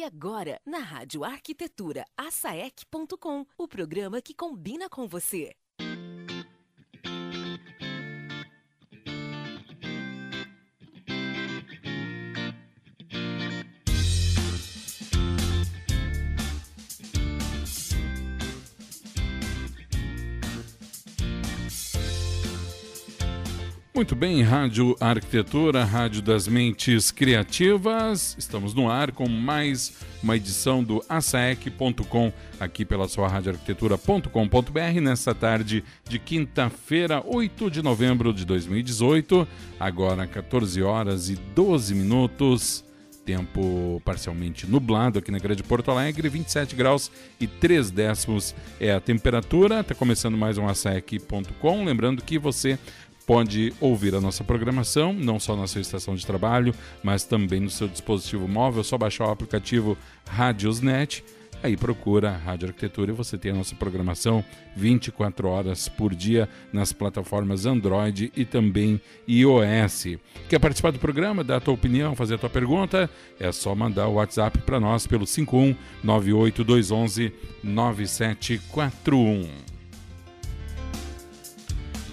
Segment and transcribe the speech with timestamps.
[0.00, 5.54] E agora, na Rádio Arquitetura, asaec.com, o programa que combina com você.
[24.00, 28.34] Muito bem, Rádio Arquitetura, Rádio das Mentes Criativas.
[28.38, 29.92] Estamos no ar com mais
[30.22, 38.32] uma edição do asaec.com, aqui pela sua radioarquitetura.com.br, nesta tarde de quinta-feira, 8 de novembro
[38.32, 39.46] de 2018,
[39.78, 42.82] agora 14 horas e 12 minutos.
[43.22, 48.98] Tempo parcialmente nublado aqui na Grande Porto Alegre, 27 graus e 3 décimos é a
[48.98, 49.80] temperatura.
[49.80, 51.84] Está começando mais um asaec.com.
[51.84, 52.78] Lembrando que você
[53.30, 57.70] pode ouvir a nossa programação, não só na sua estação de trabalho, mas também no
[57.70, 58.80] seu dispositivo móvel.
[58.80, 59.96] É só baixar o aplicativo
[60.28, 61.22] Radiosnet.
[61.62, 66.92] Aí procura Rádio Arquitetura e você tem a nossa programação 24 horas por dia nas
[66.92, 70.16] plataformas Android e também iOS.
[70.48, 73.08] Quer participar do programa, dar a tua opinião, fazer a tua pergunta?
[73.38, 79.69] É só mandar o WhatsApp para nós pelo 51 98211 9741.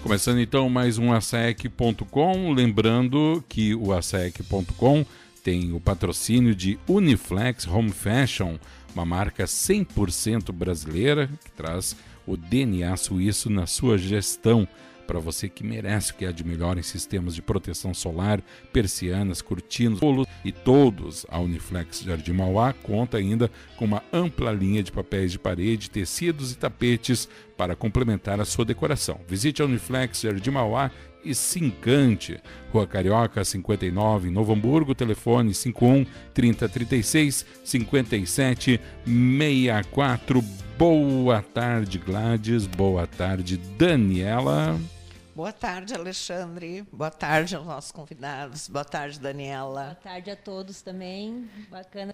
[0.08, 5.05] Começando então mais um ASEC.com, lembrando que o ASEC.com
[5.44, 8.55] tem o patrocínio de Uniflex Home Fashion,
[8.95, 11.94] uma marca 100% brasileira que traz
[12.25, 14.66] o DNA suíço na sua gestão
[15.08, 18.41] para você que merece o que há de melhor em sistemas de proteção solar,
[18.73, 21.25] persianas, cortinas, bolos e todos.
[21.30, 26.52] A Uniflex Jardim Mauá conta ainda com uma ampla linha de papéis de parede, tecidos
[26.52, 29.22] e tapetes para complementar a sua decoração.
[29.27, 30.91] Visite a Uniflex Jardim Mauá
[31.23, 32.39] e se encante.
[32.71, 40.42] Rua Carioca 59, Novo Hamburgo, telefone 51 3036 57 64.
[40.77, 42.67] Boa tarde, Gladys.
[42.67, 44.80] Boa tarde, Daniela.
[45.37, 46.83] Boa tarde, Alexandre.
[46.92, 48.67] Boa tarde aos nossos convidados.
[48.67, 49.83] Boa tarde, Daniela.
[49.83, 51.48] Boa tarde a todos também.
[51.70, 52.11] Bacana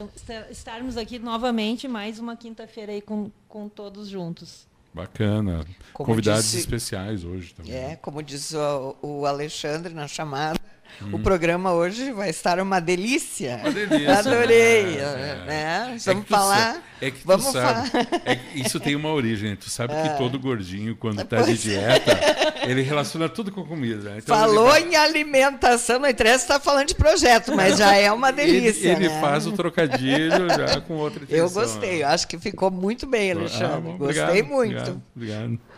[0.52, 4.68] estarmos aqui novamente, mais uma quinta-feira aí com, com todos juntos.
[4.94, 5.66] Bacana.
[5.94, 7.74] Como Convidados disse, especiais hoje também.
[7.74, 10.60] É, como diz o, o Alexandre na chamada,
[11.02, 11.10] Hum.
[11.14, 13.60] O programa hoje vai estar uma delícia.
[13.62, 14.20] Uma delícia.
[14.20, 14.98] Adorei.
[14.98, 15.44] É.
[15.46, 15.96] Né?
[15.96, 16.82] É vamos falar.
[17.02, 17.90] É que vamos sabe.
[18.24, 19.56] É que isso tem uma origem.
[19.56, 20.04] Tu sabe é.
[20.04, 21.56] que todo gordinho, quando está de é.
[21.56, 22.12] dieta,
[22.66, 24.12] ele relaciona tudo com comida.
[24.12, 24.20] Né?
[24.20, 24.84] Então Falou vai...
[24.84, 28.92] em alimentação, não interessa estar falando de projeto, mas já é uma delícia.
[28.92, 29.22] Ele, ele né?
[29.22, 31.46] faz o trocadilho já com outra intenção.
[31.46, 33.66] Eu gostei, acho que ficou muito bem, ah, Alexandre.
[33.66, 34.78] Ah, bom, gostei obrigado, muito.
[34.78, 35.02] Obrigado.
[35.16, 35.73] obrigado.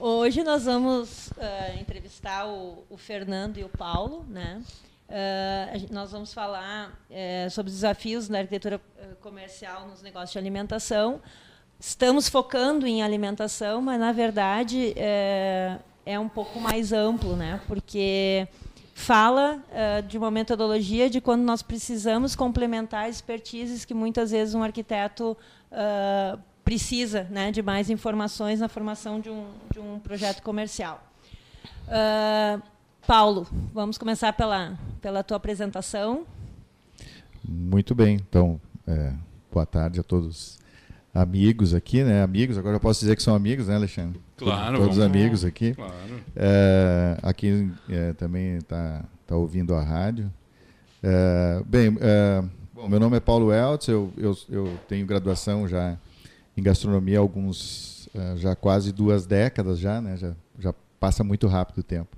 [0.00, 4.62] Hoje nós vamos uh, entrevistar o, o, Fernando e o Paulo, né?
[5.08, 8.80] Uh, nós vamos falar uh, sobre os desafios na arquitetura
[9.20, 11.20] comercial nos negócios de alimentação.
[11.78, 17.60] Estamos focando em alimentação, mas na verdade é, é um pouco mais amplo, né?
[17.66, 18.46] Porque
[18.94, 19.60] fala
[20.06, 25.36] de uma metodologia de quando nós precisamos complementar expertises que muitas vezes um arquiteto
[26.64, 31.02] precisa né, de mais informações na formação de um, de um projeto comercial.
[31.86, 32.62] Uh,
[33.06, 36.24] Paulo, vamos começar pela, pela tua apresentação.
[37.44, 39.12] Muito bem, então, é,
[39.52, 40.58] boa tarde a todos
[41.12, 42.22] amigos aqui, né?
[42.22, 44.20] Amigos, agora eu posso dizer que são amigos, né, Alexandre?
[44.36, 44.78] Claro.
[44.78, 45.74] Todos, todos amigos aqui.
[45.74, 45.92] Claro.
[46.36, 50.32] É, aqui é, também está tá ouvindo a rádio.
[51.02, 55.98] É, bem, é, bom, meu nome é Paulo Eltz, eu, eu, eu tenho graduação já
[56.56, 60.16] em gastronomia alguns uh, já quase duas décadas já, né?
[60.16, 62.16] Já, já passa muito rápido o tempo.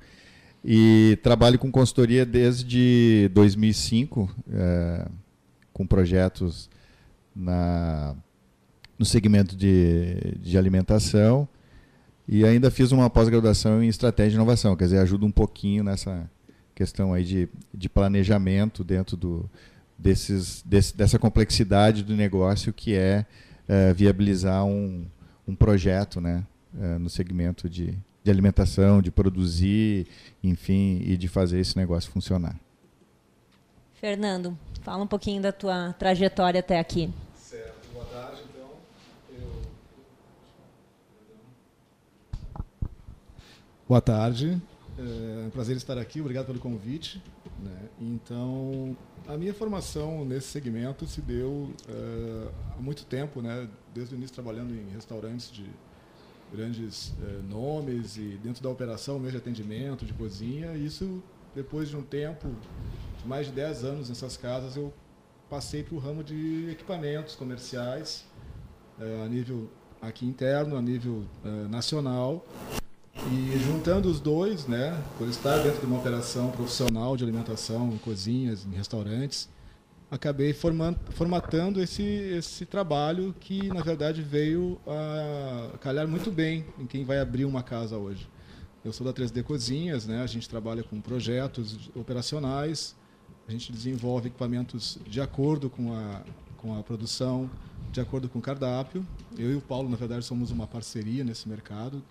[0.64, 5.08] E trabalho com consultoria desde 2005, uh, eh,
[5.74, 6.70] com projetos
[7.36, 8.16] na,
[8.98, 11.46] no segmento de, de alimentação
[12.26, 16.28] e ainda fiz uma pós-graduação em estratégia de inovação, quer dizer, ajuda um pouquinho nessa
[16.74, 19.48] questão aí de, de planejamento dentro do,
[19.98, 23.26] desses, desse, dessa complexidade do negócio que é
[23.68, 25.06] é, viabilizar um,
[25.46, 26.44] um projeto né,
[26.80, 30.06] é, no segmento de, de alimentação, de produzir,
[30.42, 32.58] enfim, e de fazer esse negócio funcionar.
[33.94, 37.10] Fernando, fala um pouquinho da tua trajetória até aqui.
[37.34, 38.70] Certo, boa tarde, então.
[39.30, 39.62] Eu...
[43.88, 44.60] Boa tarde,
[44.96, 47.22] é um prazer estar aqui, obrigado pelo convite.
[47.58, 47.88] Né?
[48.00, 48.96] Então,
[49.26, 53.68] a minha formação nesse segmento se deu uh, há muito tempo, né?
[53.92, 55.66] desde o início trabalhando em restaurantes de
[56.52, 60.76] grandes uh, nomes e dentro da operação mesmo de atendimento, de cozinha.
[60.76, 61.22] Isso,
[61.54, 62.48] depois de um tempo,
[63.20, 64.92] de mais de 10 anos nessas casas, eu
[65.50, 68.24] passei para o ramo de equipamentos comerciais,
[69.24, 69.68] a nível
[70.00, 71.24] aqui interno, a nível
[71.68, 72.44] nacional.
[73.16, 77.98] E juntando os dois, né, por estar dentro de uma operação profissional de alimentação, em
[77.98, 79.48] cozinhas, em restaurantes,
[80.10, 86.86] acabei formando, formatando esse, esse trabalho que, na verdade, veio a calhar muito bem em
[86.86, 88.28] quem vai abrir uma casa hoje.
[88.84, 90.22] Eu sou da 3D Cozinhas, né?
[90.22, 92.94] a gente trabalha com projetos operacionais,
[93.48, 96.22] a gente desenvolve equipamentos de acordo com a,
[96.58, 97.50] com a produção,
[97.90, 99.06] de acordo com o cardápio.
[99.38, 102.02] Eu e o Paulo, na verdade, somos uma parceria nesse mercado.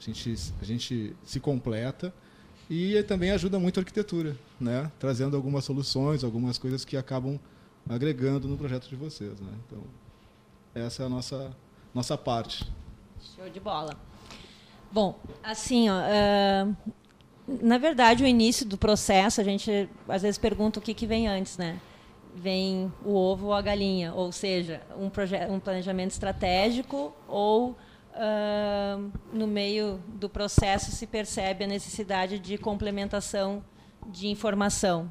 [0.00, 2.12] A gente, a gente se completa
[2.70, 4.90] e também ajuda muito a arquitetura, né?
[4.98, 7.38] trazendo algumas soluções, algumas coisas que acabam
[7.86, 9.38] agregando no projeto de vocês.
[9.40, 9.52] Né?
[9.66, 9.82] Então,
[10.74, 11.54] essa é a nossa,
[11.94, 12.66] nossa parte.
[13.36, 13.94] Show de bola.
[14.90, 16.76] Bom, assim, ó, uh,
[17.60, 21.28] na verdade, o início do processo, a gente às vezes pergunta o que, que vem
[21.28, 21.80] antes, né?
[22.34, 25.10] Vem o ovo ou a galinha, ou seja, um,
[25.52, 27.76] um planejamento estratégico ou
[28.14, 33.62] uh, no meio do processo se percebe a necessidade de complementação
[34.06, 35.10] de informação.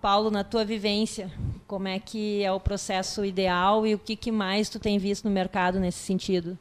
[0.00, 1.30] Paulo, na tua vivência,
[1.66, 5.26] como é que é o processo ideal e o que, que mais tu tem visto
[5.26, 6.58] no mercado nesse sentido?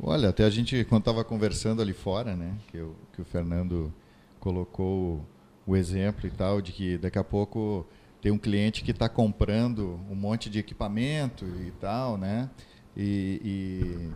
[0.00, 3.92] Olha, até a gente, quando estava conversando ali fora, né, que, eu, que o Fernando
[4.38, 5.24] colocou
[5.66, 7.84] o exemplo e tal, de que daqui a pouco
[8.20, 12.48] tem um cliente que está comprando um monte de equipamento e tal, né,
[12.96, 14.10] e, e,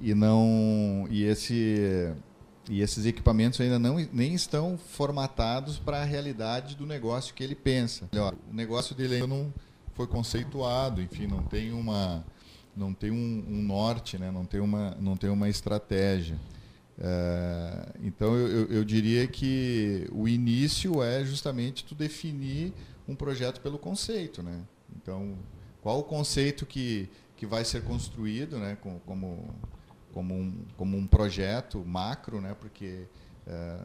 [0.00, 2.14] e não, e esse
[2.68, 7.54] e esses equipamentos ainda não, nem estão formatados para a realidade do negócio que ele
[7.54, 8.08] pensa.
[8.50, 9.52] O negócio dele ainda não
[9.92, 12.24] foi conceituado, enfim, não tem uma,
[12.76, 14.30] não tem um, um, norte, né?
[14.30, 16.38] não, tem uma, não tem uma estratégia.
[16.98, 22.72] É, então, eu, eu, diria que o início é justamente tu definir
[23.06, 24.42] um projeto pelo conceito.
[24.42, 24.60] Né?
[24.96, 25.36] Então,
[25.82, 28.76] qual o conceito que, que vai ser construído né?
[28.80, 29.54] como, como,
[30.14, 32.56] como, um, como um projeto macro, né?
[32.58, 33.06] porque,
[33.46, 33.78] é,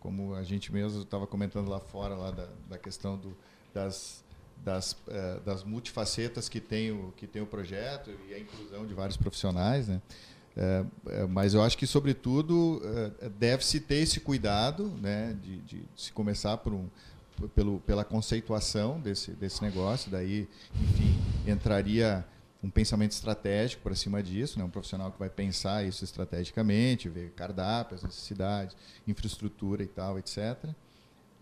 [0.00, 3.34] como a gente mesmo estava comentando lá fora, lá da, da questão do,
[3.72, 4.24] das
[4.64, 8.92] das, eh, das multifacetas que tem, o, que tem o projeto e a inclusão de
[8.92, 9.86] vários profissionais.
[9.86, 10.02] Né?
[10.56, 12.82] É, é, mas eu acho que, sobretudo,
[13.20, 16.88] é, deve-se ter esse cuidado né, de, de se começar por um,
[17.54, 20.10] pelo, pela conceituação desse, desse negócio.
[20.10, 21.16] Daí, enfim,
[21.46, 22.24] entraria
[22.62, 24.64] um pensamento estratégico para cima disso, né?
[24.64, 28.76] um profissional que vai pensar isso estrategicamente, ver cardápio, as necessidades,
[29.06, 30.56] infraestrutura e tal, etc.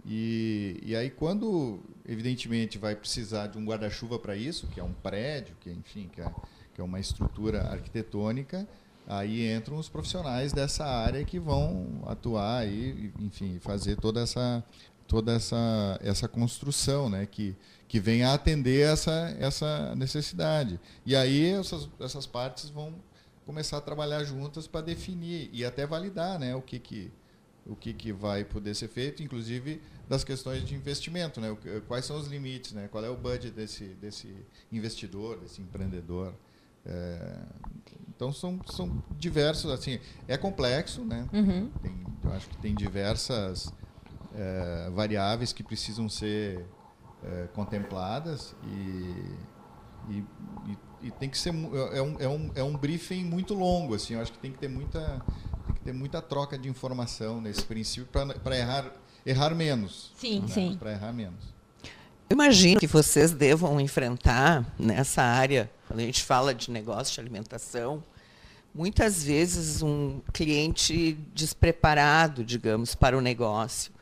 [0.05, 4.93] E, e aí quando, evidentemente, vai precisar de um guarda-chuva para isso, que é um
[4.93, 6.31] prédio, que enfim, que é,
[6.75, 8.69] que é uma estrutura arquitetônica,
[9.07, 14.63] aí entram os profissionais dessa área que vão atuar e, enfim, fazer toda essa
[15.09, 17.55] toda essa essa construção, né, que
[17.89, 20.81] que vem a atender essa essa necessidade.
[21.05, 22.95] E aí essas essas partes vão
[23.45, 27.13] começar a trabalhar juntas para definir e até validar, né, o que que
[27.67, 31.57] o que, que vai poder ser feito, inclusive das questões de investimento, né?
[31.89, 32.89] quais são os limites, né?
[32.91, 34.33] qual é o budget desse, desse
[34.71, 36.33] investidor, desse empreendedor.
[36.85, 37.39] É,
[38.09, 39.99] então são, são diversos, assim,
[40.29, 41.29] é complexo, né?
[41.33, 41.69] Uhum.
[41.83, 43.73] Tem, eu acho que tem diversas
[44.33, 46.65] é, variáveis que precisam ser
[47.25, 49.35] é, contempladas e,
[50.11, 50.25] e,
[50.67, 54.15] e, e, tem que ser é um, é, um, é um briefing muito longo, assim,
[54.15, 55.23] eu acho que tem que ter muita
[55.87, 58.09] ter muita troca de informação nesse princípio
[58.43, 58.91] para errar,
[59.25, 60.13] errar menos.
[60.17, 60.49] Sim, né?
[60.49, 60.77] sim.
[60.77, 61.55] Para errar menos.
[62.29, 68.03] Imagino que vocês devam enfrentar nessa área, quando a gente fala de negócio de alimentação,
[68.75, 73.93] muitas vezes um cliente despreparado, digamos, para o negócio.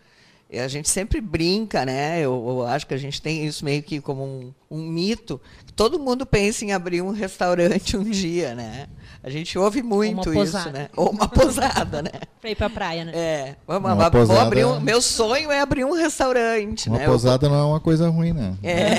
[0.50, 2.20] E a gente sempre brinca, né?
[2.20, 5.40] Eu, eu, acho que a gente tem isso meio que como um, um mito.
[5.74, 8.86] Todo mundo pensa em abrir um restaurante um dia, né?
[9.22, 10.88] A gente ouve muito isso, né?
[10.94, 12.10] Ou uma posada, né?
[12.40, 13.12] Pra ir pra praia, né?
[13.14, 13.56] É.
[13.66, 14.42] Vamos, uma posada...
[14.42, 17.06] abrir um, meu sonho é abrir um restaurante, uma né?
[17.06, 17.50] posada eu...
[17.50, 18.54] não é uma coisa ruim, né?
[18.62, 18.98] É.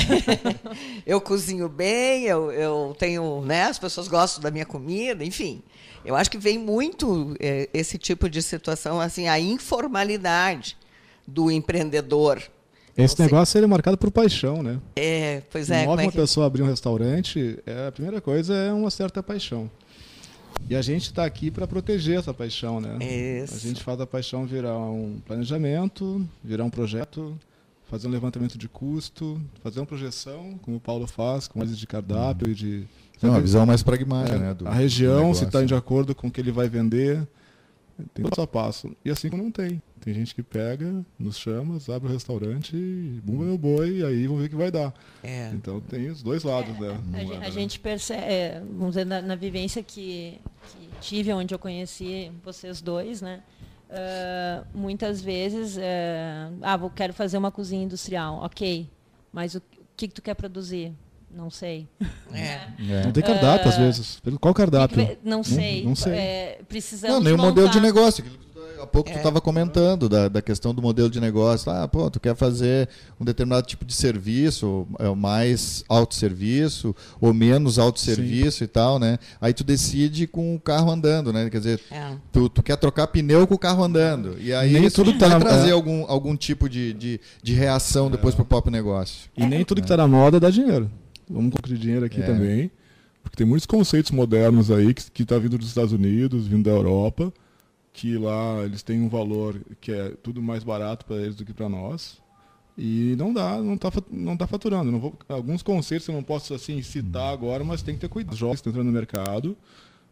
[1.05, 3.65] eu cozinho bem, eu, eu tenho, né?
[3.65, 5.61] As pessoas gostam da minha comida, enfim.
[6.03, 10.75] Eu acho que vem muito é, esse tipo de situação, assim, a informalidade
[11.27, 12.41] do empreendedor.
[12.97, 14.79] Esse negócio ele é marcado por paixão, né?
[14.95, 15.85] É, pois é.
[15.85, 16.17] Move é uma que...
[16.17, 19.69] pessoa abrir um restaurante, é, a primeira coisa é uma certa paixão.
[20.69, 22.97] E a gente está aqui para proteger essa paixão, né?
[23.43, 23.55] Isso.
[23.55, 27.37] A gente faz a paixão virar um planejamento, virar um projeto,
[27.89, 31.85] fazer um levantamento de custo, fazer uma projeção, como o Paulo faz, com análise de
[31.85, 32.87] cardápio e de.
[33.21, 34.53] É uma visão mais pragmática, é, né?
[34.53, 37.25] Do, a região, se está de acordo com o que ele vai vender,
[38.13, 38.95] Tem passo a passo.
[39.05, 39.81] E assim como não tem.
[40.01, 42.75] Tem gente que pega, nos chama, abre o restaurante,
[43.23, 44.93] bumba meu boi, e aí vamos ver o que vai dar.
[45.23, 45.49] É.
[45.53, 46.99] Então tem os dois lados, né?
[47.13, 47.51] A, gen- é, a né?
[47.51, 52.81] gente percebe, é, vamos dizer, na, na vivência que, que tive, onde eu conheci vocês
[52.81, 53.41] dois, né?
[53.89, 58.89] ah, muitas vezes, é, ah, vou, quero fazer uma cozinha industrial, ok,
[59.31, 59.61] mas o
[59.95, 60.91] que, que tu quer produzir?
[61.35, 61.87] Não sei.
[62.33, 62.59] É.
[62.89, 63.03] É.
[63.03, 64.21] Não tem cardápio, às Ah, vezes.
[64.39, 64.97] Qual cardápio?
[64.97, 65.83] Que que vai- não sei.
[65.83, 66.13] não sei.
[66.13, 68.23] É, precisamos Não, nem o modelo de negócio.
[68.23, 69.17] aquilo que tu- Há pouco tu É.
[69.17, 71.71] estava comentando da, da questão do modelo de negócio.
[71.71, 72.89] Ah, pô, tu quer fazer
[73.19, 79.17] um determinado tipo de serviço, é o mais autosserviço ou menos autosserviço e tal, né?
[79.39, 81.49] Aí tu decide com o carro andando, né?
[81.49, 82.11] Quer dizer, É.
[82.31, 84.35] tu, tu quer trocar pneu com o carro andando.
[84.39, 85.71] E aí Nem isso tudo vai tá- trazer é.
[85.71, 89.29] algum, algum tipo de, de, de reação depois pro próprio negócio.
[89.37, 90.89] E nem tudo que está na moda dá dinheiro.
[91.29, 92.25] Vamos concluir dinheiro aqui É.
[92.25, 92.71] também.
[93.23, 96.71] Porque tem muitos conceitos modernos aí que, que tá vindo dos Estados Unidos, vindo da
[96.71, 97.33] Europa,
[97.91, 101.53] que lá eles têm um valor que é tudo mais barato para eles do que
[101.53, 102.21] para nós.
[102.77, 104.91] E não dá, não tá, fa- não tá faturando.
[104.91, 108.33] Não vou- alguns conceitos eu não posso assim citar agora, mas tem que ter cuidado.
[108.33, 109.57] Os jovens estão entrando no mercado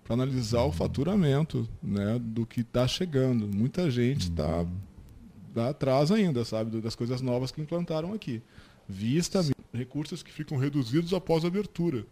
[0.03, 3.47] para analisar o faturamento né, do que está chegando.
[3.47, 4.65] Muita gente está
[5.53, 8.41] tá atrás ainda, sabe, das coisas novas que implantaram aqui.
[8.93, 9.41] Vista
[9.73, 12.05] recursos que ficam reduzidos após a abertura.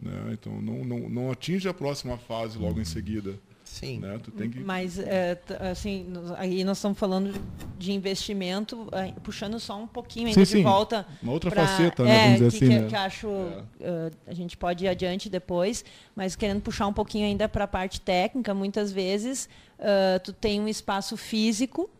[0.00, 0.12] Né?
[0.32, 3.34] Então não, não, não atinge a próxima fase logo em seguida.
[3.64, 3.98] Sim.
[4.00, 4.20] Né?
[4.22, 5.40] Tu tem que Mas, é,
[5.72, 6.06] assim,
[6.36, 7.34] aí nós estamos falando
[7.78, 10.62] de investimento, é, puxando só um pouquinho ainda Sim, de sim.
[10.62, 11.06] volta.
[11.22, 12.10] uma outra pra- faceta, né?
[12.10, 12.88] é, Vamos dizer que, assim, que, né?
[12.88, 13.62] que acho É.
[13.80, 15.84] eh, a gente pode ir adiante depois,
[16.14, 19.48] mas querendo puxar um pouquinho ainda para a parte técnica, muitas vezes
[19.80, 21.90] ah, tu tem um espaço físico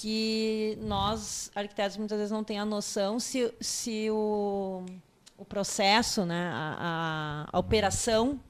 [0.00, 4.82] que nós, arquitetos, muitas vezes não tem a noção se, se o,
[5.36, 8.40] o processo, né, a, a- operação,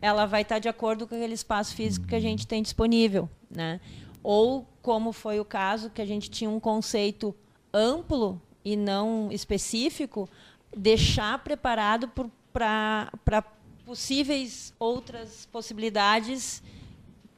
[0.00, 3.28] ela vai estar de acordo com aquele espaço físico que a gente tem disponível.
[3.50, 3.80] Né?
[4.22, 7.34] Ou, como foi o caso, que a gente tinha um conceito
[7.70, 10.26] amplo e não específico,
[10.74, 12.10] deixar preparado
[12.50, 13.44] para
[13.84, 16.62] possíveis outras possibilidades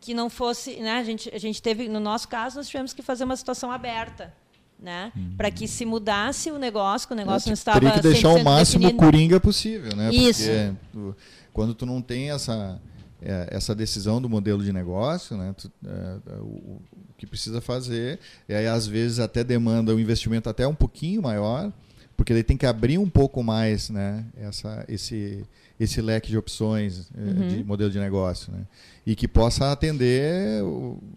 [0.01, 0.93] que não fosse, né?
[0.99, 4.33] A gente, a gente teve, no nosso caso, nós tivemos que fazer uma situação aberta,
[4.79, 5.11] né?
[5.37, 8.37] Para que se mudasse o negócio, que o negócio não estava Teria que deixar o
[8.39, 9.05] 100% máximo definido.
[9.05, 10.11] coringa possível, né?
[10.13, 10.43] Isso.
[10.45, 11.17] Porque tu-
[11.53, 12.79] quando tu não tem essa,
[13.23, 15.55] é, essa decisão do modelo de negócio, né?
[15.57, 16.83] tu- é, o, o
[17.17, 21.73] que precisa fazer, e aí às vezes até demanda um investimento até um pouquinho maior,
[22.15, 24.25] porque ele tem que abrir um pouco mais né?
[24.37, 25.43] essa, esse,
[25.79, 27.49] esse leque de opções é, Uhum.
[27.49, 28.53] de modelo de negócio.
[28.53, 28.67] Né?
[29.07, 30.63] E que possa atender,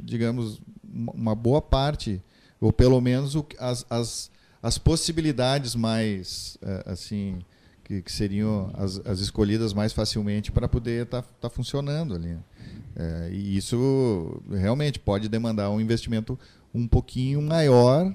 [0.03, 0.61] digamos,
[1.13, 2.21] uma boa parte,
[2.59, 7.39] ou pelo menos as, as, as possibilidades mais eh, assim
[7.85, 12.37] que, que seriam as, as escolhidas mais facilmente para poder estar funcionando ali.
[12.95, 16.37] Eh, e isso realmente pode demandar um investimento
[16.73, 18.13] um pouquinho maior,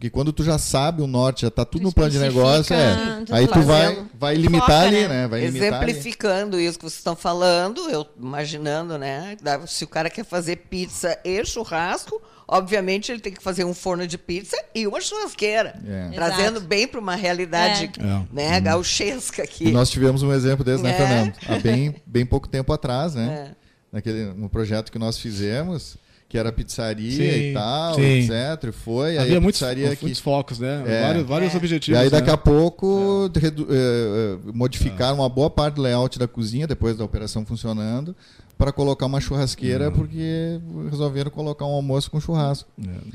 [0.00, 2.74] porque quando tu já sabe o norte, já está tudo Tu no plano de negócio,
[2.74, 5.08] é, aí tu vai, vai limitar foca, ali, né?
[5.08, 5.28] né?
[5.28, 5.90] Vai limitar ali.
[5.90, 9.36] Exemplificando isso que vocês estão falando, eu imaginando, né?
[9.66, 14.06] Se o cara quer fazer pizza e churrasco, obviamente ele tem que fazer um forno
[14.06, 15.78] de pizza e uma churrasqueira.
[15.86, 16.08] É.
[16.14, 18.06] Trazendo bem para uma realidade É.
[18.06, 18.22] É.
[18.32, 19.68] né, gauchesca aqui.
[19.68, 20.96] E nós tivemos um exemplo desse, né, É.
[20.96, 21.34] Fernando?
[21.46, 23.52] Há bem, bem pouco tempo atrás, né?
[23.54, 23.60] É.
[23.92, 25.98] Naquele, no projeto que nós fizemos,
[26.30, 28.02] que era pizzaria Sim, e tal, sim.
[28.02, 28.68] etc.
[28.68, 30.02] e Foi, aí Havia a muitos, que...
[30.02, 30.84] muitos focos, né?
[30.86, 31.02] É.
[31.02, 31.54] Vários, vários É.
[31.54, 32.00] E objetivos.
[32.00, 32.32] aí daqui né?
[32.32, 37.04] a pouco redu- eh, eh, modificaram uma boa parte do layout da cozinha, depois da
[37.04, 38.14] operação funcionando,
[38.56, 39.92] para colocar uma churrasqueira, Hum.
[39.92, 42.68] porque resolveram colocar um almoço com churrasco.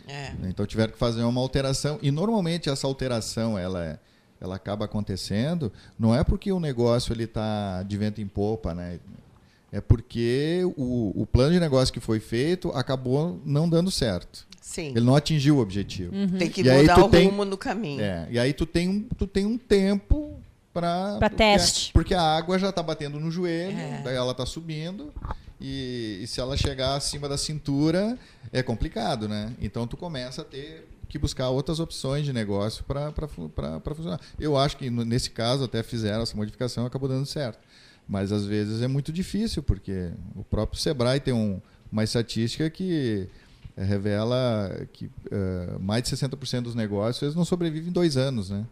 [0.07, 0.13] É.
[0.13, 0.34] É.
[0.50, 1.98] Então tiveram que fazer uma alteração.
[2.01, 3.98] E normalmente essa alteração ela, é-
[4.41, 9.00] ela acaba acontecendo, não é porque o negócio ele está de vento em popa, né?
[9.75, 14.48] É porque o, o plano de negócio que foi feito acabou não dando certo.
[14.62, 14.89] Sim.
[14.96, 16.13] Ele não atingiu o objetivo.
[16.39, 18.01] Tem que E aí mudar tu o tem- rumo no caminho.
[18.01, 20.39] É, e aí tu tem um, tu tem um tempo
[20.74, 21.91] para Pra teste.
[21.94, 24.01] Porque a água já está batendo no joelho, É.
[24.03, 25.13] daí ela está subindo
[25.60, 28.17] e, e se ela chegar acima da cintura
[28.53, 29.53] é complicado, né?
[29.62, 33.12] Então tu começa a ter que buscar outras opções de negócio para
[33.94, 34.20] funcionar.
[34.39, 37.60] Eu acho que nesse caso até fizeram essa modificação e acabou dando certo.
[38.07, 41.59] Mas às vezes é muito difícil, porque o próprio Sebrae tem um-
[41.91, 43.27] uma estatística que
[43.77, 48.50] eh, revela que eh, mais de 60% dos negócios eles não sobrevivem em dois anos,
[48.50, 48.65] né?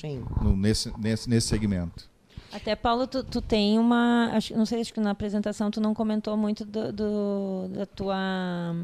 [0.00, 0.24] Sim.
[0.42, 2.08] No- nesse, nesse, nesse segmento.
[2.52, 4.30] Até, Paulo, tu, tu tem uma.
[4.32, 8.74] Acho, não sei, acho que na apresentação tu não comentou muito do, do- da tua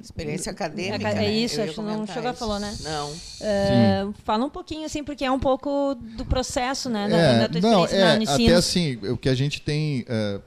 [0.00, 1.08] Experiência acadêmica.
[1.10, 1.30] É né?
[1.30, 2.38] isso, Eu ia acho que não chegou a isso.
[2.38, 2.76] falar, né?
[2.82, 3.10] Não.
[3.10, 7.08] Uh, fala um pouquinho, assim, porque é um pouco do processo, né?
[7.08, 8.48] Da, É, da tua não, experiência é, na- no ensino.
[8.48, 10.40] até assim, o que a gente tem é,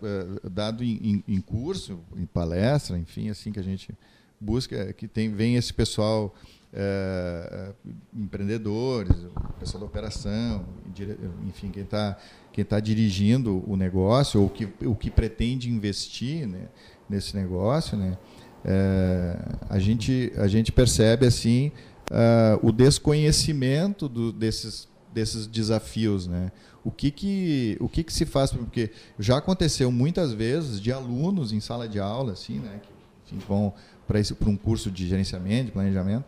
[0.43, 3.93] é, dado em, em- em curso, em palestra, enfim, assim, que a gente
[4.39, 6.33] busca, é que tem, vem esse pessoal,
[6.73, 7.89] é, é,
[8.19, 11.17] empreendedores, o pessoal da operação, dire-
[11.47, 12.17] enfim, quem está
[12.51, 16.69] quem tá dirigindo o negócio, ou que, o que pretende investir né,
[17.09, 18.17] nesse negócio, né,
[18.65, 19.37] é,
[19.69, 21.71] a, gente, a gente percebe assim
[22.11, 26.51] ah, o desconhecimento do- desses, desses desafios, né?
[26.83, 28.51] O que que, o que que se faz?
[28.51, 32.79] Porque já aconteceu muitas vezes de alunos em sala de aula, assim, né?
[32.81, 33.73] Que enfim, vão
[34.07, 36.25] para um curso de gerenciamento, de planejamento,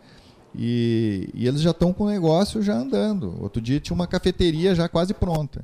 [0.56, 3.36] e, e eles já estão com o negócio já andando.
[3.40, 5.64] Outro dia tinha uma cafeteria já quase pronta.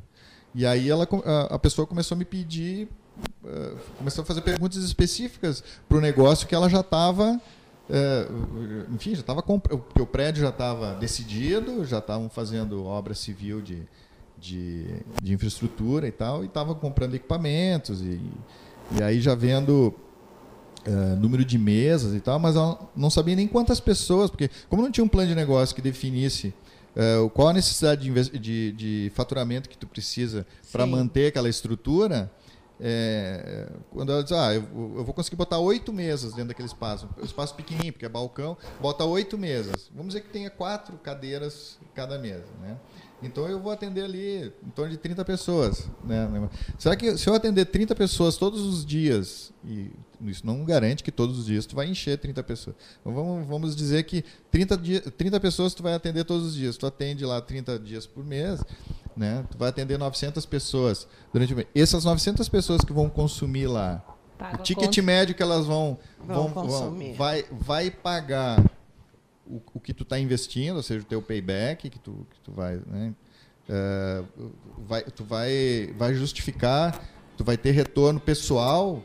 [0.54, 2.88] E aí ela, a, a pessoa começou a me pedir,
[3.46, 7.40] eh, começou a fazer perguntas específicas para o negócio que ela já estava
[7.90, 8.28] é,
[8.94, 13.84] enfim, já estava porque o prédio já estava decidido, já estavam fazendo obra civil de,
[14.40, 14.86] de,
[15.22, 18.22] de infraestrutura e tal, e estavam comprando equipamentos e,
[18.98, 19.94] e aí já vendo
[20.86, 24.82] é, número de mesas e tal, mas ela não sabia nem quantas pessoas, porque como
[24.82, 26.54] não tinha um plano de negócio que definisse
[27.26, 32.32] o- qual a necessidade de, de, de faturamento que tu precisa para manter aquela estrutura,
[32.80, 34.64] é, quando ela diz, ah, eu,
[34.98, 38.58] eu vou conseguir botar oito mesas dentro daquele espaço, um espaço pequenininho, porque é balcão,
[38.82, 39.90] bota oito mesas.
[39.94, 42.78] Vamos dizer que tenha quatro cadeiras cada mesa, né?
[43.22, 46.28] Então eu vou atender ali em torno de 30 pessoas, né?
[46.78, 51.12] Será que se eu atender 30 pessoas todos os dias, e isso não garante que
[51.12, 52.76] todos os dias tu vai encher 30 pessoas.
[53.00, 56.76] Então vamos, vamos dizer que 30, dia, 30 pessoas tu vai atender todos os dias.
[56.76, 58.62] Tu atende lá 30 dias por mês,
[59.16, 59.44] né?
[59.52, 61.68] Tu vai atender 900 pessoas durante o mês.
[61.76, 64.04] Essas 900 pessoas que vão consumir lá,
[64.38, 65.02] Paga o ticket conta.
[65.02, 67.14] médio que elas vão, Vão vão, consumir.
[67.16, 68.60] vai, vai pagar
[69.46, 72.52] o, o que tu está investindo, ou seja, o teu payback que tu, que tu
[72.52, 73.14] vai, né?
[73.70, 74.24] Eh,
[74.80, 77.02] vai, tu vai, vai justificar,
[77.38, 79.02] tu vai ter retorno pessoal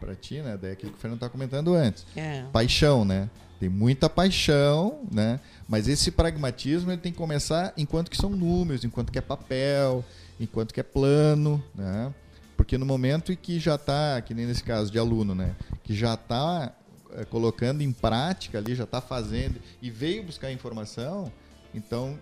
[0.00, 0.58] para ti, né?
[0.60, 2.44] Daí aquilo que o Fernando estava comentando antes É.
[2.52, 3.28] paixão, né?
[3.58, 5.40] Tem muita paixão, né?
[5.68, 10.04] Mas esse pragmatismo ele tem que começar enquanto que são números, enquanto que é papel,
[10.38, 12.12] enquanto que é plano, né?
[12.56, 15.54] Porque no momento em que já está, que nem nesse caso de aluno, né?
[15.82, 16.72] Que já está
[17.30, 21.32] colocando em prática ali, já está fazendo e veio buscar informação,
[21.74, 22.18] então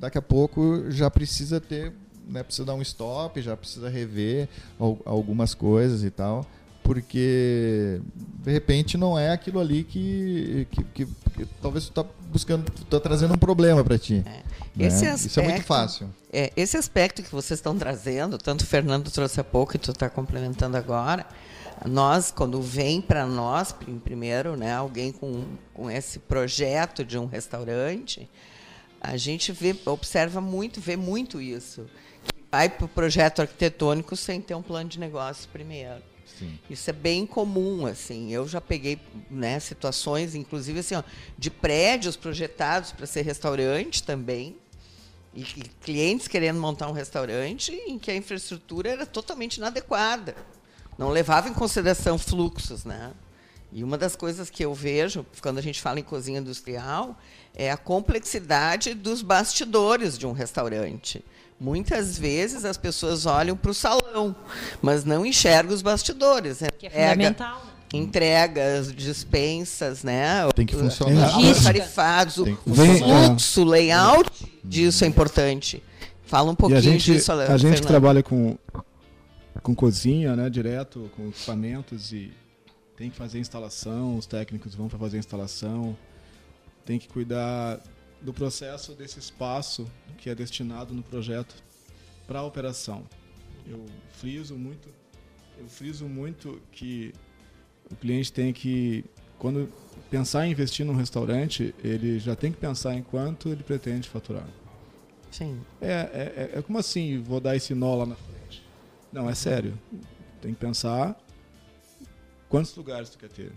[0.00, 1.92] daqui a pouco já precisa ter,
[2.26, 2.42] né?
[2.42, 4.48] Precisa dar um stop, já precisa rever
[4.80, 6.44] al- algumas coisas e tal
[6.86, 8.00] porque
[8.44, 12.84] de repente não é aquilo ali que, que, que- que talvez tu tá buscando, tu
[12.84, 14.22] tá trazendo um problema para ti.
[14.24, 14.42] né?
[14.78, 16.08] Esse Isso é muito aspecto- fácil.
[16.32, 19.90] É, esse aspecto que vocês estão trazendo, tanto o Fernando trouxe há pouco e tu
[19.90, 21.26] está complementando agora,
[21.84, 25.44] nós, quando vem para nós, prim- primeiro, né, alguém com,
[25.74, 28.28] com esse projeto de um restaurante,
[29.00, 31.84] a gente vê, observa muito, vê muito isso.
[32.50, 36.00] Vai para o projeto arquitetônico sem ter um plano de negócio primeiro.
[36.68, 38.32] Isso é bem comum, assim.
[38.32, 38.98] Eu já peguei
[39.30, 41.02] né, situações, inclusive assim, ó,
[41.38, 44.56] de prédios projetados para ser restaurante também,
[45.34, 50.34] e, e clientes querendo montar um restaurante em que a infraestrutura era totalmente inadequada.
[50.98, 53.12] Não levava em consideração fluxos, né?
[53.70, 57.18] E uma das coisas que eu vejo, quando a gente fala em cozinha industrial,
[57.54, 61.22] é a complexidade dos bastidores de um restaurante.
[61.58, 64.36] Muitas vezes as pessoas olham para o salão,
[64.82, 66.60] mas não enxergam os bastidores.
[66.60, 66.68] né?
[66.78, 67.64] Que é Entrega- fundamental.
[67.64, 67.70] né?
[67.94, 70.46] entregas, dispensas, né?
[70.54, 71.28] Tem que O- funcionar.
[71.28, 74.30] os almoxarifados, o, Tem que o fluxo, o layout
[74.62, 75.82] disso é importante.
[76.26, 77.86] Fala um E pouquinho a gente, disso, a gente Fernando.
[77.86, 78.58] trabalha com,
[79.62, 82.32] com cozinha, né, direto, com equipamentos e
[82.96, 85.96] tem que fazer instalação, os técnicos vão para fazer a instalação,
[86.84, 87.78] tem que cuidar
[88.20, 91.54] do processo desse espaço que é destinado no projeto
[92.26, 93.04] para a operação.
[93.66, 94.88] Eu friso muito,
[95.58, 97.12] eu friso muito que
[97.90, 99.04] o cliente tem que
[99.38, 99.72] quando
[100.10, 104.48] pensar em investir num restaurante, ele já tem que pensar em quanto ele pretende faturar.
[105.30, 105.60] Sim.
[105.80, 108.62] É, é, é- é como assim, vou dar esse nó lá na frente?
[109.12, 109.78] Não, é sério.
[110.40, 111.18] Tem que pensar
[112.48, 113.52] quantos lugares tu quer ter.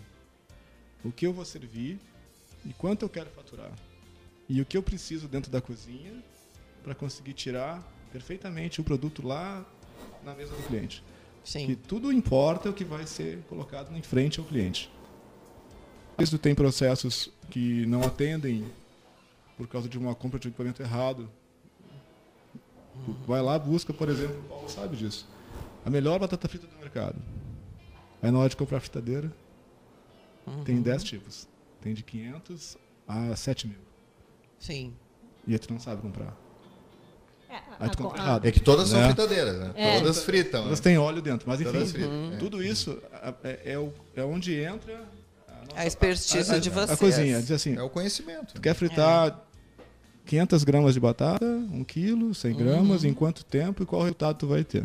[1.04, 1.98] O que eu vou servir
[2.65, 3.72] e quanto eu quero faturar.
[4.50, 6.12] E o que eu preciso dentro da cozinha
[6.84, 9.64] para conseguir tirar perfeitamente o produto lá
[10.24, 11.04] na mesa do cliente.
[11.44, 11.76] Que Sim.
[11.88, 14.92] tudo importa o que vai ser colocado em frente ao cliente.
[16.18, 18.66] Tu tem processos que não atendem
[19.56, 21.30] por causa de uma compra de um equipamento errado.
[23.26, 25.28] Vai lá, busca, por exemplo, o Paulo sabe disso.
[25.86, 27.22] A melhor batata frita do mercado.
[28.22, 29.32] Aí na hora de comprar a fritadeira,
[30.66, 31.48] tem 10 tipos.
[31.82, 33.88] Tem de 500 a 7 mil.
[34.60, 34.93] Sim.
[35.48, 36.36] E aí tu não sabe comprar.
[37.50, 38.45] É, Aí a tu co- compra a- errado.
[38.45, 39.08] É que todas são Né?
[39.08, 39.72] fritadeiras, né?
[39.76, 39.98] É.
[40.00, 40.65] Todas fritam.
[40.65, 40.84] Elas né?
[40.84, 42.34] têm óleo dentro, mas Todas enfim, fritam.
[42.34, 42.38] é.
[42.38, 44.93] tudo isso a- é, é o- é onde entra
[45.48, 47.00] a, nossa- A expertise a- a- de A vocês.
[47.00, 48.54] coisinha, diz assim, É o conhecimento.
[48.54, 49.43] tu quer fritar
[50.26, 54.48] 500 gramas de batata, 1 quilo, 100 gramas, em quanto tempo e qual resultado tu
[54.48, 54.84] vai ter.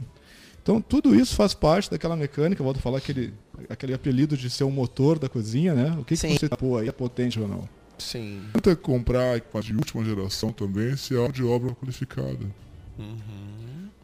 [0.62, 3.34] Então, tudo isso faz parte daquela mecânica, eu volto a falar aquele,
[3.68, 5.94] aquele apelido de ser o motor da cozinha, né?
[6.00, 7.68] O que, que você pô aí é potente ou não?
[7.98, 8.42] Sim.
[8.52, 12.46] Tenta comprar equipamento de última geração também, se é de obra qualificada.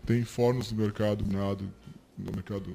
[0.07, 1.65] Tem fornos no mercado, combinado,
[2.19, 2.73] no mercado,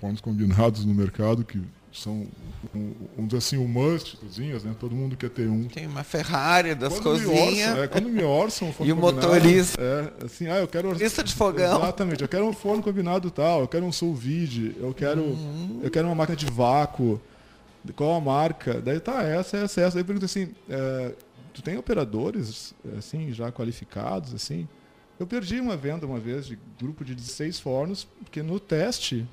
[0.00, 1.60] fornos combinados no mercado que
[1.92, 2.26] são,
[2.74, 4.74] um, dizer assim, o must cozinhas, né?
[4.78, 5.64] Todo mundo quer ter um.
[5.68, 7.68] Tem uma Ferrari das Quando me cozinhas.
[7.70, 9.80] orçam, é, quando me orçam um forno E o motorista.
[9.80, 10.92] É, assim, ah, eu quero...
[10.92, 11.78] Lista de fogão.
[11.78, 15.80] Exatamente, eu quero um forno combinado tal, eu quero um sous vide, eu quero, Uhum.
[15.82, 17.18] eu quero uma máquina de vácuo,
[17.92, 18.80] qual a marca?
[18.80, 19.94] Daí tá, essa, essa, essa.
[19.94, 21.12] Daí eu pergunto assim, é,
[21.52, 24.66] tu tem operadores assim já qualificados assim?
[25.18, 29.26] Eu perdi uma venda uma vez de grupo de 16 fornos, porque no teste,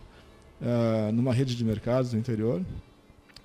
[0.62, 2.62] ah, numa rede de mercados no interior,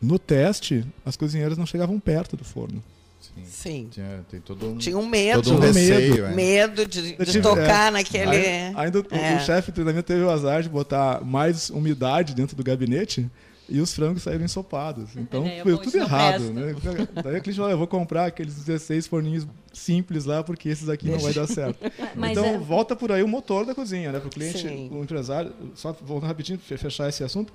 [0.00, 2.82] no teste as cozinheiras não chegavam perto do forno.
[3.20, 3.44] Sim.
[3.44, 3.88] Sim.
[3.90, 5.42] Tinha, tem todo um, Tinha um medo.
[5.42, 5.74] todo um Medo.
[5.74, 6.26] receio.
[6.26, 6.34] é.
[6.34, 8.30] Medo de, de tive- tocar é, naquele.
[8.36, 9.36] Aí- ainda o- É.
[9.36, 13.28] o chefe de treinamento teve o azar de botar mais umidade dentro do gabinete
[13.68, 15.16] e os frangos saíram ensopados.
[15.16, 16.52] Então É, foi tudo errado.
[16.52, 16.74] Né?
[17.22, 21.08] Daí a cliente falou: eu vou comprar aqueles 16 forninhos simples lá, porque esses aqui
[21.08, 21.78] não vai dar certo.
[22.16, 24.18] Mas então é- volta por aí o motor da cozinha, né?
[24.18, 24.88] Para o cliente, Sim.
[24.92, 27.52] o empresário, só voltando rapidinho para fechar esse assunto,